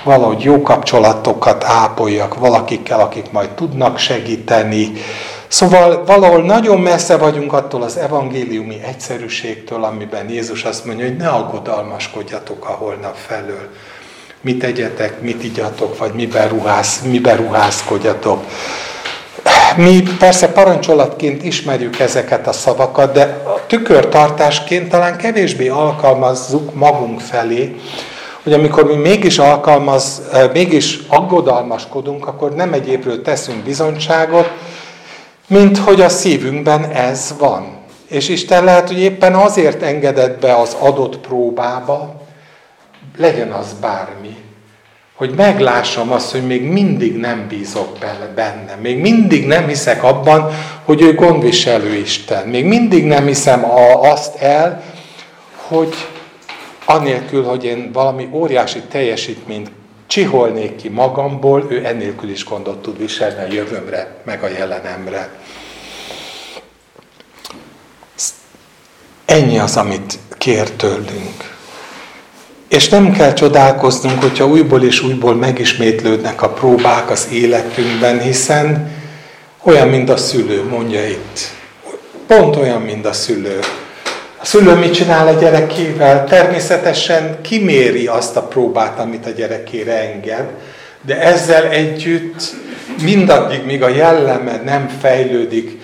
valahogy 0.03 0.41
jó 0.41 0.61
kapcsolatokat 0.61 1.63
ápoljak 1.63 2.35
valakikkel, 2.35 2.99
akik 2.99 3.31
majd 3.31 3.49
tudnak 3.49 3.97
segíteni. 3.97 4.91
Szóval 5.47 6.05
valahol 6.05 6.41
nagyon 6.41 6.79
messze 6.79 7.17
vagyunk 7.17 7.53
attól 7.53 7.81
az 7.81 7.97
evangéliumi 7.97 8.81
egyszerűségtől, 8.87 9.83
amiben 9.83 10.29
Jézus 10.29 10.63
azt 10.63 10.85
mondja, 10.85 11.05
hogy 11.05 11.17
ne 11.17 11.27
aggodalmaskodjatok 11.27 12.69
a 12.69 12.71
holnap 12.71 13.15
felől. 13.15 13.69
Mit 14.41 14.63
egyetek, 14.63 15.21
mit 15.21 15.43
igyatok, 15.43 15.97
vagy 15.97 16.13
miben, 16.13 16.47
ruhász, 16.47 17.01
miben 17.01 17.37
ruházkodjatok. 17.37 18.43
Mi 19.77 20.03
persze 20.19 20.51
parancsolatként 20.51 21.43
ismerjük 21.43 21.99
ezeket 21.99 22.47
a 22.47 22.51
szavakat, 22.51 23.13
de 23.13 23.41
a 23.45 23.65
tükörtartásként 23.67 24.89
talán 24.89 25.17
kevésbé 25.17 25.67
alkalmazzuk 25.67 26.75
magunk 26.75 27.19
felé, 27.19 27.75
hogy 28.43 28.53
amikor 28.53 28.83
mi 28.83 28.95
mégis 28.95 29.37
alkalmaz, 29.37 30.21
mégis 30.53 30.99
aggodalmaskodunk, 31.07 32.27
akkor 32.27 32.55
nem 32.55 32.73
egyébről 32.73 33.21
teszünk 33.21 33.63
bizonyságot, 33.63 34.51
mint 35.47 35.77
hogy 35.77 36.01
a 36.01 36.09
szívünkben 36.09 36.91
ez 36.91 37.33
van. 37.37 37.79
És 38.07 38.29
Isten 38.29 38.63
lehet, 38.63 38.87
hogy 38.87 38.99
éppen 38.99 39.35
azért 39.35 39.81
engedett 39.81 40.39
be 40.39 40.55
az 40.55 40.75
adott 40.79 41.17
próbába, 41.17 42.21
legyen 43.17 43.51
az 43.51 43.75
bármi, 43.81 44.35
hogy 45.21 45.35
meglássam 45.35 46.11
azt, 46.11 46.31
hogy 46.31 46.45
még 46.45 46.63
mindig 46.63 47.15
nem 47.15 47.47
bízok 47.47 47.97
benne. 48.35 48.75
Még 48.81 48.97
mindig 48.97 49.45
nem 49.45 49.67
hiszek 49.67 50.03
abban, 50.03 50.51
hogy 50.85 51.01
ő 51.01 51.13
gondviselő 51.13 51.93
Isten. 51.93 52.47
Még 52.47 52.65
mindig 52.65 53.05
nem 53.05 53.25
hiszem 53.25 53.65
azt 54.01 54.35
el, 54.35 54.83
hogy 55.55 55.93
anélkül, 56.85 57.43
hogy 57.43 57.63
én 57.63 57.91
valami 57.91 58.29
óriási 58.31 58.79
teljesítményt 58.79 59.71
csiholnék 60.07 60.75
ki 60.75 60.89
magamból, 60.89 61.65
ő 61.69 61.85
ennélkül 61.85 62.29
is 62.29 62.45
gondot 62.45 62.81
tud 62.81 62.97
viselni 62.97 63.41
a 63.41 63.53
jövőmre, 63.53 64.15
meg 64.23 64.43
a 64.43 64.47
jelenemre. 64.47 65.29
Ennyi 69.25 69.59
az, 69.59 69.77
amit 69.77 70.19
kér 70.37 70.71
tőlünk. 70.71 71.59
És 72.71 72.89
nem 72.89 73.11
kell 73.11 73.33
csodálkoznunk, 73.33 74.21
hogyha 74.21 74.47
újból 74.47 74.83
és 74.83 75.03
újból 75.03 75.35
megismétlődnek 75.35 76.41
a 76.41 76.49
próbák 76.49 77.09
az 77.09 77.27
életünkben, 77.31 78.19
hiszen 78.19 78.91
olyan, 79.63 79.87
mint 79.87 80.09
a 80.09 80.17
szülő, 80.17 80.63
mondja 80.69 81.07
itt. 81.07 81.39
Pont 82.27 82.55
olyan, 82.55 82.81
mint 82.81 83.05
a 83.05 83.13
szülő. 83.13 83.59
A 84.41 84.45
szülő 84.45 84.75
mit 84.75 84.93
csinál 84.93 85.27
a 85.27 85.39
gyerekével? 85.39 86.25
Természetesen 86.25 87.41
kiméri 87.41 88.07
azt 88.07 88.35
a 88.35 88.41
próbát, 88.41 88.99
amit 88.99 89.25
a 89.25 89.29
gyerekére 89.29 90.11
enged, 90.13 90.49
de 91.01 91.21
ezzel 91.21 91.65
együtt 91.65 92.55
mindaddig, 93.03 93.65
míg 93.65 93.83
a 93.83 93.89
jelleme 93.89 94.61
nem 94.65 94.89
fejlődik 95.01 95.79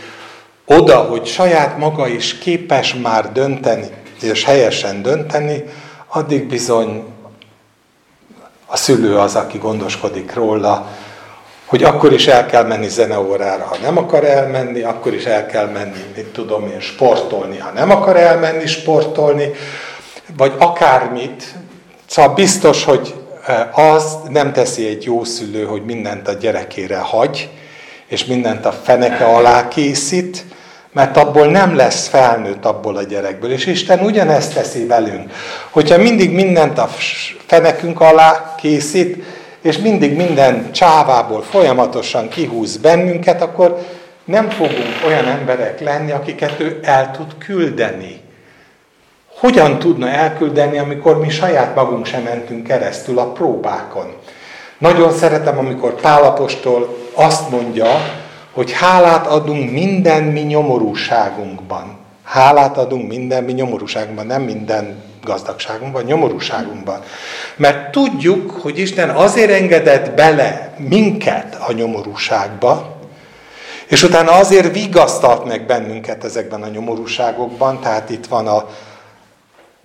oda, 0.66 0.98
hogy 0.98 1.26
saját 1.26 1.78
maga 1.78 2.08
is 2.08 2.38
képes 2.38 2.96
már 3.02 3.32
dönteni, 3.32 3.88
és 4.22 4.44
helyesen 4.44 5.02
dönteni, 5.02 5.64
addig 6.18 6.48
bizony 6.48 7.04
a 8.66 8.78
szülő 8.78 9.18
az, 9.18 9.36
aki 9.36 9.58
gondoskodik 9.58 10.34
róla, 10.34 10.88
hogy 11.66 11.84
akkor 11.84 12.14
is 12.14 12.28
el 12.28 12.46
kell 12.46 12.64
menni 12.64 12.88
zeneórára, 12.88 13.66
ha 13.66 13.78
nem 13.82 13.98
akar 13.98 14.24
elmenni, 14.24 14.82
akkor 14.82 15.14
is 15.14 15.24
el 15.24 15.46
kell 15.46 15.66
menni, 15.66 16.04
mit 16.16 16.26
tudom 16.26 16.68
én, 16.68 16.80
sportolni, 16.80 17.58
ha 17.58 17.72
nem 17.72 17.92
akar 17.92 18.16
elmenni 18.16 18.68
sportolni, 18.68 19.52
vagy 20.38 20.54
akármit. 20.58 21.44
Szóval 22.06 22.34
biztos, 22.34 22.84
hogy 22.84 23.14
eh, 23.46 23.78
az 23.94 24.18
nem 24.30 24.54
teszi 24.54 24.88
egy 24.88 25.04
jó 25.04 25.24
szülő, 25.24 25.64
hogy 25.66 25.86
mindent 25.86 26.28
a 26.28 26.34
gyerekére 26.34 26.98
hagy, 26.98 27.50
és 28.08 28.26
mindent 28.26 28.66
a 28.66 28.72
feneke 28.72 29.26
alá 29.26 29.68
készít, 29.68 30.46
mert 30.98 31.18
abból 31.18 31.48
nem 31.48 31.76
lesz 31.76 32.08
felnőtt 32.08 32.66
abból 32.66 32.98
a 32.98 33.04
gyerekből. 33.04 33.52
És 33.52 33.66
Isten 33.66 34.00
ugyanezt 34.00 34.54
teszi 34.54 34.86
velünk. 34.86 35.32
Hogyha 35.70 35.98
mindig 35.98 36.32
mindent 36.32 36.78
a 36.78 36.90
fenekünk 37.46 38.02
alá 38.02 38.56
készít, 38.58 39.24
és 39.62 39.78
mindig 39.78 40.16
minden 40.16 40.72
csávából 40.72 41.42
folyamatosan 41.42 42.30
kihúz 42.30 42.78
bennünket, 42.78 43.42
akkor 43.42 43.78
nem 44.26 44.50
fogunk 44.50 45.04
olyan 45.06 45.26
emberek 45.26 45.80
lenni, 45.80 46.12
akiket 46.12 46.60
ő 46.60 46.80
el 46.84 47.12
tud 47.12 47.38
küldeni. 47.38 48.22
Hogyan 49.40 49.80
tudna 49.80 50.10
elküldeni, 50.10 50.78
amikor 50.78 51.20
mi 51.20 51.30
saját 51.30 51.76
magunk 51.76 52.06
sem 52.06 52.22
mentünk 52.22 52.68
keresztül 52.68 53.20
a 53.20 53.32
próbákon? 53.32 54.14
Nagyon 54.78 55.12
szeretem, 55.12 55.58
amikor 55.58 55.96
Pálapostól 56.02 56.98
azt 57.14 57.50
mondja, 57.50 57.88
hogy 58.58 58.72
hálát 58.72 59.28
adunk 59.28 59.72
minden 59.72 60.24
mi 60.24 60.40
nyomorúságunkban. 60.40 61.98
Hálát 62.24 62.78
adunk 62.78 63.08
minden 63.08 63.44
mi 63.44 63.52
nyomorúságunkban, 63.52 64.26
nem 64.26 64.42
minden 64.42 65.04
gazdagságunkban, 65.24 66.04
nyomorúságunkban. 66.04 67.02
Mert 67.56 67.92
tudjuk, 67.92 68.52
hogy 68.52 68.80
Isten 68.80 69.10
azért 69.10 69.52
engedett 69.52 70.16
bele 70.16 70.74
minket 70.78 71.58
a 71.68 71.72
nyomorúságba, 71.72 72.98
és 73.88 74.04
utána 74.04 74.32
azért 74.32 74.74
vigasztalt 74.74 75.46
meg 75.46 75.66
bennünket 75.66 76.24
ezekben 76.24 76.64
a 76.64 76.68
nyomorúságokban, 76.68 77.80
tehát 77.80 78.10
itt 78.10 78.26
van 78.26 78.48
a 78.48 78.70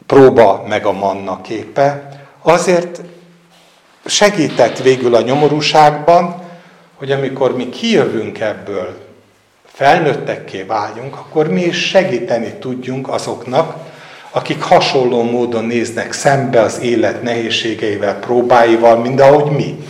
próba 0.06 0.64
meg 0.68 0.86
a 0.86 0.92
manna 0.92 1.40
képe, 1.40 2.08
azért 2.42 3.00
segített 4.04 4.78
végül 4.78 5.14
a 5.14 5.20
nyomorúságban, 5.20 6.41
hogy 7.02 7.12
amikor 7.12 7.56
mi 7.56 7.68
kijövünk 7.68 8.40
ebből, 8.40 8.96
felnőttekké 9.64 10.62
váljunk, 10.62 11.16
akkor 11.16 11.48
mi 11.48 11.62
is 11.62 11.88
segíteni 11.88 12.52
tudjunk 12.60 13.08
azoknak, 13.08 13.76
akik 14.30 14.62
hasonló 14.62 15.22
módon 15.22 15.64
néznek 15.64 16.12
szembe 16.12 16.60
az 16.60 16.80
élet 16.80 17.22
nehézségeivel, 17.22 18.18
próbáival, 18.18 18.96
mint 18.96 19.20
ahogy 19.20 19.50
mi. 19.50 19.84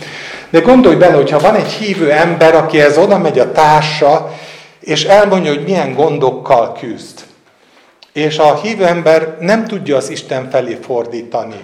De 0.49 0.59
gondolj 0.59 0.95
bele, 0.95 1.15
hogyha 1.15 1.39
van 1.39 1.55
egy 1.55 1.71
hívő 1.71 2.11
ember, 2.11 2.55
akihez 2.55 2.97
oda 2.97 3.17
megy 3.17 3.39
a 3.39 3.51
társa, 3.51 4.33
és 4.79 5.03
elmondja, 5.03 5.53
hogy 5.53 5.63
milyen 5.63 5.93
gondokkal 5.93 6.71
küzd. 6.71 7.19
És 8.13 8.37
a 8.37 8.59
hívő 8.61 8.85
ember 8.85 9.37
nem 9.39 9.65
tudja 9.65 9.97
az 9.97 10.09
Isten 10.09 10.49
felé 10.49 10.77
fordítani 10.81 11.59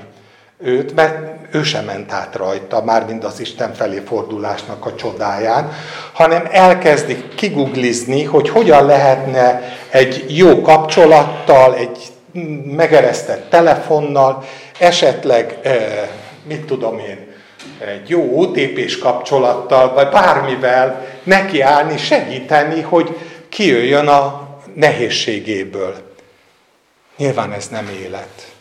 őt, 0.64 0.96
mert 0.96 1.38
ő 1.52 1.64
sem 1.64 1.86
ment 1.86 2.12
át 2.12 2.36
rajta, 2.36 2.84
mármint 2.84 3.24
az 3.24 3.40
Isten 3.40 3.74
felé 3.74 4.02
fordulásnak 4.06 4.86
a 4.86 4.96
csodáján, 4.96 5.72
hanem 6.14 6.48
elkezdi 6.52 7.24
kiguglizni, 7.36 8.24
hogy 8.24 8.50
hogyan 8.50 8.86
lehetne 8.86 9.62
egy 9.90 10.26
jó 10.38 10.62
kapcsolattal, 10.62 11.76
egy 11.76 11.98
megeresztett 12.66 13.50
telefonnal, 13.50 14.44
esetleg, 14.80 15.58
eh, 15.62 16.10
mit 16.44 16.66
tudom 16.66 17.00
én, 17.00 17.28
egy 17.80 18.10
jó 18.10 18.40
OTP-s 18.40 18.98
kapcsolattal, 18.98 19.94
vagy 19.94 20.10
bármivel 20.10 21.06
nekiállni, 21.24 21.98
segíteni, 21.98 22.82
hogy 22.82 23.18
kijöjjön 23.50 24.08
a 24.08 24.48
nehézségéből. 24.74 25.96
Nyilván 27.18 27.52
ez 27.52 27.68
nem 27.68 27.90
élet. 28.04 28.58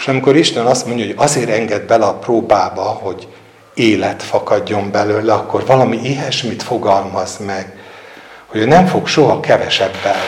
És 0.00 0.08
amikor 0.08 0.36
Isten 0.36 0.66
azt 0.66 0.86
mondja, 0.86 1.04
hogy 1.04 1.14
azért 1.16 1.50
enged 1.50 1.82
bele 1.82 2.04
a 2.04 2.14
próbába, 2.14 2.82
hogy 2.82 3.28
élet 3.74 4.22
fakadjon 4.22 4.90
belőle, 4.90 5.32
akkor 5.32 5.66
valami 5.66 5.98
ilyesmit 6.02 6.62
fogalmaz 6.62 7.38
meg, 7.46 7.78
hogy 8.46 8.60
ő 8.60 8.66
nem 8.66 8.86
fog 8.86 9.06
soha 9.06 9.40
kevesebbel 9.40 10.20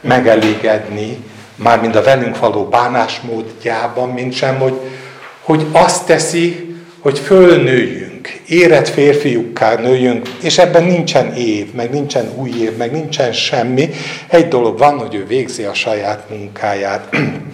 megelégedni, 0.00 1.24
mármint 1.56 1.96
a 1.96 2.02
velünk 2.02 2.38
való 2.38 2.64
bánásmódjában, 2.64 4.08
mint 4.08 4.32
sem, 4.32 4.58
hogy, 4.58 4.80
hogy 5.40 5.66
azt 5.72 6.06
teszi, 6.06 6.76
hogy 7.00 7.18
fölnőjünk, 7.18 8.28
érett 8.46 8.88
férfiukká 8.88 9.74
nőjünk, 9.74 10.28
és 10.42 10.58
ebben 10.58 10.84
nincsen 10.84 11.34
év, 11.34 11.72
meg 11.72 11.90
nincsen 11.90 12.32
új 12.36 12.50
év, 12.60 12.76
meg 12.76 12.92
nincsen 12.92 13.32
semmi. 13.32 13.90
Egy 14.28 14.48
dolog 14.48 14.78
van, 14.78 14.98
hogy 14.98 15.14
ő 15.14 15.26
végzi 15.26 15.62
a 15.62 15.74
saját 15.74 16.30
munkáját. 16.30 17.08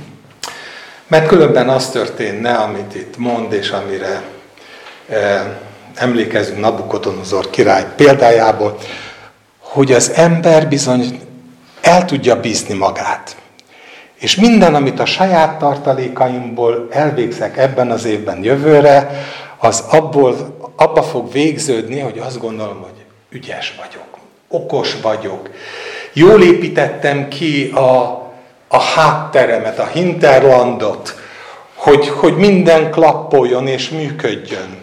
Mert 1.06 1.26
különben 1.26 1.68
az 1.68 1.90
történne, 1.90 2.54
amit 2.54 2.94
itt 2.94 3.16
mond, 3.16 3.52
és 3.52 3.70
amire 3.70 4.22
e, 5.08 5.58
emlékezünk 5.94 6.60
Nabukodonozor 6.60 7.50
király 7.50 7.86
példájából, 7.96 8.78
hogy 9.58 9.92
az 9.92 10.10
ember 10.14 10.68
bizony 10.68 11.20
el 11.80 12.04
tudja 12.04 12.40
bízni 12.40 12.74
magát. 12.74 13.36
És 14.14 14.36
minden, 14.36 14.74
amit 14.74 15.00
a 15.00 15.04
saját 15.04 15.58
tartalékaimból 15.58 16.88
elvégzek 16.90 17.56
ebben 17.56 17.90
az 17.90 18.04
évben 18.04 18.44
jövőre, 18.44 19.10
az 19.58 19.84
abból, 19.90 20.56
abba 20.76 21.02
fog 21.02 21.32
végződni, 21.32 21.98
hogy 21.98 22.18
azt 22.18 22.40
gondolom, 22.40 22.80
hogy 22.82 23.04
ügyes 23.30 23.74
vagyok, 23.76 24.18
okos 24.48 25.00
vagyok, 25.02 25.50
jól 26.12 26.42
építettem 26.42 27.28
ki 27.28 27.70
a, 27.70 28.23
a 28.74 28.80
hátteremet, 28.80 29.78
a 29.78 29.87
hinterlandot, 29.87 31.14
hogy, 31.74 32.08
hogy 32.08 32.37
minden 32.37 32.90
klappoljon 32.90 33.66
és 33.66 33.88
működjön. 33.88 34.76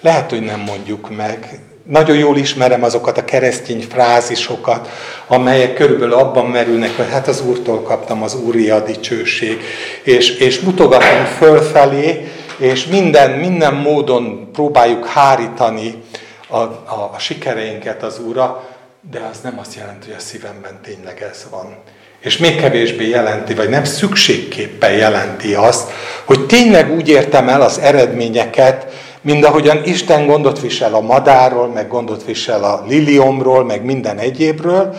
Lehet, 0.00 0.30
hogy 0.30 0.40
nem 0.40 0.60
mondjuk 0.60 1.16
meg, 1.16 1.60
nagyon 1.84 2.16
jól 2.16 2.36
ismerem 2.36 2.82
azokat 2.82 3.18
a 3.18 3.24
keresztény 3.24 3.86
frázisokat, 3.90 4.88
amelyek 5.26 5.74
körülbelül 5.74 6.14
abban 6.14 6.46
merülnek, 6.46 6.96
hogy 6.96 7.10
hát 7.10 7.28
az 7.28 7.40
Úrtól 7.40 7.82
kaptam 7.82 8.22
az 8.22 8.34
Úri 8.34 8.70
a 8.70 8.80
dicsőség, 8.80 9.60
és, 10.02 10.36
és 10.36 10.60
mutogatom 10.60 11.24
fölfelé, 11.24 12.32
és 12.56 12.86
minden, 12.86 13.30
minden 13.30 13.74
módon 13.74 14.50
próbáljuk 14.52 15.06
hárítani 15.06 16.02
a, 16.48 16.56
a, 16.56 17.10
a 17.14 17.18
sikereinket 17.18 18.02
az 18.02 18.18
Úrra, 18.18 18.68
de 19.10 19.28
az 19.32 19.40
nem 19.40 19.58
azt 19.58 19.74
jelenti, 19.74 20.06
hogy 20.06 20.16
a 20.16 20.22
szívemben 20.22 20.80
tényleg 20.82 21.22
ez 21.30 21.46
van. 21.50 21.76
És 22.22 22.38
még 22.38 22.56
kevésbé 22.56 23.08
jelenti, 23.08 23.54
vagy 23.54 23.68
nem 23.68 23.84
szükségképpen 23.84 24.92
jelenti 24.92 25.54
azt, 25.54 25.90
hogy 26.24 26.46
tényleg 26.46 26.92
úgy 26.92 27.08
értem 27.08 27.48
el 27.48 27.62
az 27.62 27.78
eredményeket, 27.78 28.86
mind 29.20 29.44
ahogyan 29.44 29.84
Isten 29.84 30.26
gondot 30.26 30.60
visel 30.60 30.94
a 30.94 31.00
madárról, 31.00 31.68
meg 31.68 31.88
gondot 31.88 32.24
visel 32.24 32.64
a 32.64 32.84
liliomról, 32.86 33.64
meg 33.64 33.84
minden 33.84 34.18
egyébről, 34.18 34.96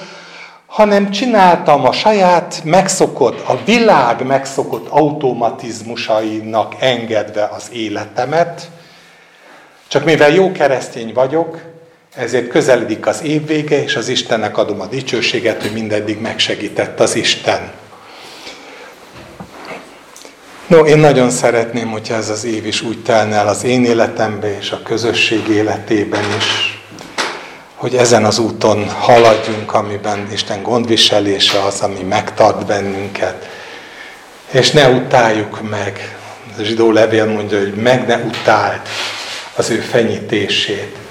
hanem 0.65 1.11
csináltam 1.11 1.85
a 1.85 1.91
saját 1.91 2.61
megszokott, 2.63 3.47
a 3.47 3.59
világ 3.65 4.25
megszokott 4.25 4.87
automatizmusainak 4.89 6.75
engedve 6.79 7.49
az 7.55 7.69
életemet, 7.71 8.69
csak 9.87 10.05
mivel 10.05 10.29
jó 10.29 10.51
keresztény 10.51 11.13
vagyok, 11.13 11.61
ezért 12.15 12.47
közeledik 12.47 13.05
az 13.05 13.21
évvége, 13.23 13.83
és 13.83 13.95
az 13.95 14.07
Istennek 14.07 14.57
adom 14.57 14.81
a 14.81 14.85
dicsőséget, 14.85 15.61
hogy 15.61 15.71
mindeddig 15.71 16.19
megsegített 16.19 16.99
az 16.99 17.15
Isten. 17.15 17.71
No, 20.67 20.85
én 20.85 20.97
nagyon 20.97 21.29
szeretném, 21.29 21.91
hogyha 21.91 22.15
ez 22.15 22.29
az 22.29 22.43
év 22.43 22.65
is 22.65 22.81
úgy 22.81 23.03
telne 23.03 23.35
el 23.35 23.47
az 23.47 23.63
én 23.63 23.85
életembe 23.85 24.57
és 24.57 24.71
a 24.71 24.81
közösség 24.83 25.47
életében 25.47 26.23
is, 26.37 26.81
hogy 27.75 27.95
ezen 27.95 28.25
az 28.25 28.39
úton 28.39 28.89
haladjunk, 28.89 29.73
amiben 29.73 30.27
Isten 30.31 30.61
gondviselése 30.61 31.63
az, 31.63 31.81
ami 31.81 32.01
megtart 32.01 32.65
bennünket, 32.65 33.49
és 34.51 34.71
ne 34.71 34.89
utáljuk 34.89 35.69
meg. 35.69 36.17
A 36.57 36.61
zsidó 36.61 36.91
levél 36.91 37.25
mondja, 37.25 37.59
hogy 37.59 37.73
meg 37.73 38.07
ne 38.07 38.15
utáld 38.17 38.81
az 39.55 39.69
ő 39.69 39.79
fenyítését. 39.79 41.02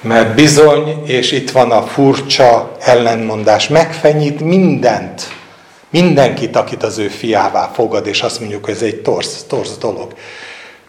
Mert 0.00 0.34
bizony, 0.34 1.02
és 1.04 1.32
itt 1.32 1.50
van 1.50 1.70
a 1.70 1.82
furcsa 1.82 2.76
ellenmondás, 2.80 3.68
megfenyít 3.68 4.40
mindent, 4.40 5.28
Mindenkit, 5.90 6.56
akit 6.56 6.82
az 6.82 6.98
ő 6.98 7.08
fiává 7.08 7.70
fogad, 7.74 8.06
és 8.06 8.22
azt 8.22 8.40
mondjuk, 8.40 8.64
hogy 8.64 8.74
ez 8.74 8.82
egy 8.82 9.02
torz, 9.02 9.44
torz 9.48 9.78
dolog. 9.78 10.14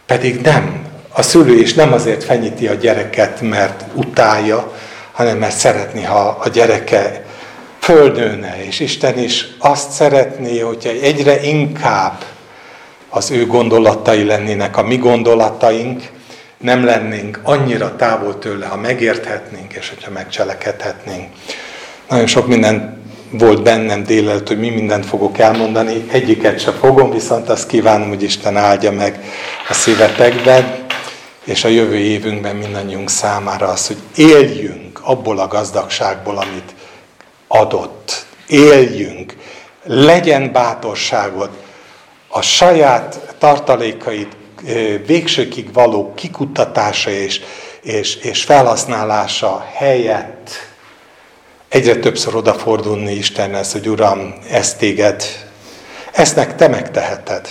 Pedig 0.05 0.41
nem. 0.41 0.85
A 1.13 1.21
szülő 1.21 1.59
is 1.59 1.73
nem 1.73 1.93
azért 1.93 2.23
fenyíti 2.23 2.67
a 2.67 2.73
gyereket, 2.73 3.41
mert 3.41 3.83
utálja, 3.93 4.73
hanem 5.11 5.37
mert 5.37 5.55
szeretni, 5.55 6.03
ha 6.03 6.37
a 6.43 6.49
gyereke 6.49 7.25
földnőne, 7.79 8.65
és 8.65 8.79
Isten 8.79 9.17
is 9.17 9.47
azt 9.57 9.91
szeretné, 9.91 10.59
hogyha 10.59 10.89
egyre 10.89 11.41
inkább 11.41 12.23
az 13.09 13.31
ő 13.31 13.45
gondolatai 13.45 14.23
lennének 14.23 14.77
a 14.77 14.83
mi 14.83 14.97
gondolataink, 14.97 16.03
nem 16.61 16.85
lennénk 16.85 17.39
annyira 17.43 17.95
távol 17.95 18.39
tőle, 18.39 18.65
ha 18.65 18.77
megérthetnénk, 18.77 19.73
és 19.73 19.89
hogyha 19.89 20.11
megcselekedhetnénk. 20.11 21.29
Nagyon 22.09 22.27
sok 22.27 22.47
minden 22.47 23.01
volt 23.31 23.63
bennem 23.63 24.03
délelőtt, 24.03 24.47
hogy 24.47 24.59
mi 24.59 24.69
mindent 24.69 25.05
fogok 25.05 25.37
elmondani, 25.37 26.05
egyiket 26.11 26.59
se 26.59 26.71
fogom, 26.71 27.11
viszont 27.11 27.49
azt 27.49 27.67
kívánom, 27.67 28.07
hogy 28.07 28.23
Isten 28.23 28.57
áldja 28.57 28.91
meg 28.91 29.19
a 29.69 29.73
szívetekben, 29.73 30.85
és 31.43 31.63
a 31.63 31.67
jövő 31.67 31.95
évünkben 31.95 32.55
mindannyiunk 32.55 33.09
számára 33.09 33.67
az, 33.67 33.87
hogy 33.87 33.97
éljünk 34.15 34.99
abból 35.03 35.39
a 35.39 35.47
gazdagságból, 35.47 36.37
amit 36.37 36.75
adott. 37.47 38.25
Éljünk. 38.47 39.35
Legyen 39.83 40.51
bátorságod 40.51 41.49
a 42.27 42.41
saját 42.41 43.35
tartalékait 43.37 44.35
végsőkig 45.05 45.73
való 45.73 46.13
kikutatása 46.15 47.09
és, 47.09 47.41
és, 47.81 48.15
és 48.15 48.43
felhasználása 48.43 49.67
helyett 49.73 50.49
egyre 51.69 51.95
többször 51.95 52.35
odafordulni 52.35 53.11
Istenhez, 53.11 53.71
hogy 53.71 53.89
Uram, 53.89 54.33
ezt 54.49 54.77
téged, 54.77 55.23
ezt 56.11 56.55
te 56.55 56.67
megteheted. 56.67 57.47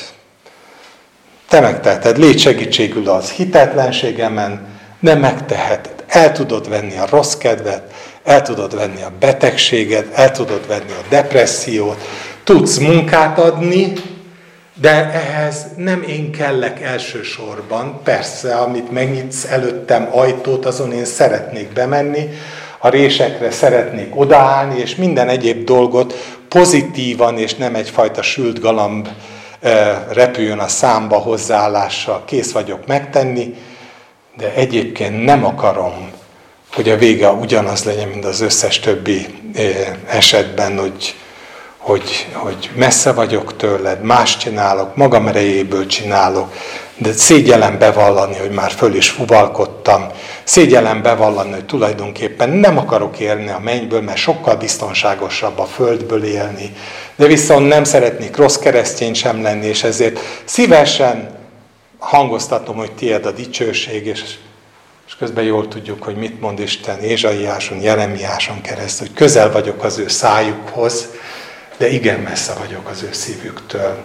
Te 1.48 1.60
megteheted, 1.60 2.18
légy 2.18 2.40
segítségül 2.40 3.08
az 3.08 3.30
hitetlenségemen, 3.30 4.68
nem 4.98 5.18
megteheted. 5.18 6.04
El 6.06 6.32
tudod 6.32 6.68
venni 6.68 6.98
a 6.98 7.06
rossz 7.10 7.34
kedvet, 7.34 7.92
el 8.24 8.42
tudod 8.42 8.74
venni 8.74 9.02
a 9.02 9.12
betegséget, 9.20 10.06
el 10.14 10.30
tudod 10.30 10.66
venni 10.66 10.90
a 10.90 11.04
depressziót, 11.08 12.00
tudsz 12.44 12.76
munkát 12.76 13.38
adni, 13.38 13.92
de 14.80 15.10
ehhez 15.12 15.66
nem 15.76 16.02
én 16.02 16.32
kellek 16.32 16.80
elsősorban. 16.80 18.00
Persze, 18.04 18.54
amit 18.54 18.90
megnyitsz 18.90 19.44
előttem 19.44 20.08
ajtót, 20.12 20.66
azon 20.66 20.92
én 20.92 21.04
szeretnék 21.04 21.72
bemenni, 21.72 22.28
a 22.78 22.88
résekre 22.88 23.50
szeretnék 23.50 24.16
odaállni, 24.16 24.80
és 24.80 24.96
minden 24.96 25.28
egyéb 25.28 25.64
dolgot 25.64 26.14
pozitívan, 26.48 27.38
és 27.38 27.54
nem 27.54 27.74
egyfajta 27.74 28.22
sült 28.22 28.60
galamb 28.60 29.08
repüljön 30.10 30.58
a 30.58 30.68
számba 30.68 31.16
hozzáállással, 31.18 32.22
kész 32.24 32.52
vagyok 32.52 32.86
megtenni, 32.86 33.54
de 34.36 34.52
egyébként 34.54 35.24
nem 35.24 35.44
akarom, 35.44 36.10
hogy 36.72 36.88
a 36.88 36.96
vége 36.96 37.30
ugyanaz 37.30 37.84
legyen, 37.84 38.08
mint 38.08 38.24
az 38.24 38.40
összes 38.40 38.80
többi 38.80 39.26
esetben, 40.08 40.78
hogy, 40.78 41.14
hogy, 41.80 42.28
hogy 42.32 42.70
messze 42.74 43.12
vagyok 43.12 43.56
tőled, 43.56 44.02
más 44.02 44.36
csinálok, 44.36 44.96
magam 44.96 45.26
erejéből 45.26 45.86
csinálok, 45.86 46.52
de 46.96 47.12
szégyellem 47.12 47.78
bevallani, 47.78 48.36
hogy 48.36 48.50
már 48.50 48.70
föl 48.70 48.94
is 48.94 49.08
fuvalkodtam, 49.08 50.06
szégyellem 50.44 51.02
bevallani, 51.02 51.52
hogy 51.52 51.64
tulajdonképpen 51.64 52.50
nem 52.50 52.78
akarok 52.78 53.18
élni 53.18 53.48
a 53.48 53.58
mennyből, 53.58 54.00
mert 54.00 54.18
sokkal 54.18 54.56
biztonságosabb 54.56 55.58
a 55.58 55.64
földből 55.64 56.24
élni, 56.24 56.72
de 57.16 57.26
viszont 57.26 57.68
nem 57.68 57.84
szeretnék 57.84 58.36
rossz 58.36 58.56
keresztény 58.56 59.14
sem 59.14 59.42
lenni, 59.42 59.66
és 59.66 59.82
ezért 59.82 60.18
szívesen 60.44 61.38
hangoztatom, 61.98 62.76
hogy 62.76 62.92
tiéd 62.92 63.26
a 63.26 63.30
dicsőség, 63.30 64.06
és, 64.06 64.22
és 65.06 65.16
közben 65.18 65.44
jól 65.44 65.68
tudjuk, 65.68 66.02
hogy 66.02 66.16
mit 66.16 66.40
mond 66.40 66.60
Isten 66.60 67.00
Ézsaiáson, 67.00 67.80
Jeremiáson 67.80 68.60
keresztül, 68.60 69.06
hogy 69.06 69.16
közel 69.16 69.52
vagyok 69.52 69.84
az 69.84 69.98
ő 69.98 70.08
szájukhoz, 70.08 71.08
de 71.80 71.88
igen 71.88 72.20
messze 72.20 72.52
vagyok 72.58 72.88
az 72.88 73.02
ő 73.02 73.08
szívüktől. 73.12 74.04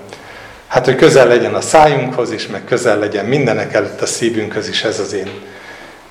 Hát, 0.67 0.85
hogy 0.85 0.95
közel 0.95 1.27
legyen 1.27 1.53
a 1.53 1.61
szájunkhoz 1.61 2.31
is, 2.31 2.47
meg 2.47 2.63
közel 2.63 2.99
legyen 2.99 3.25
mindenek 3.25 3.73
előtt 3.73 4.01
a 4.01 4.05
szívünkhöz 4.05 4.69
is, 4.69 4.83
ez 4.83 4.99
az 4.99 5.13
én 5.13 5.29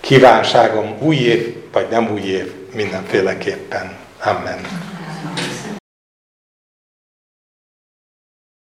kívánságom, 0.00 0.96
új 0.98 1.16
év, 1.16 1.57
vagy 1.72 1.87
nem 1.90 2.11
új 2.11 2.20
év, 2.20 2.53
mindenféleképpen. 2.74 3.96
Amen. 4.24 4.59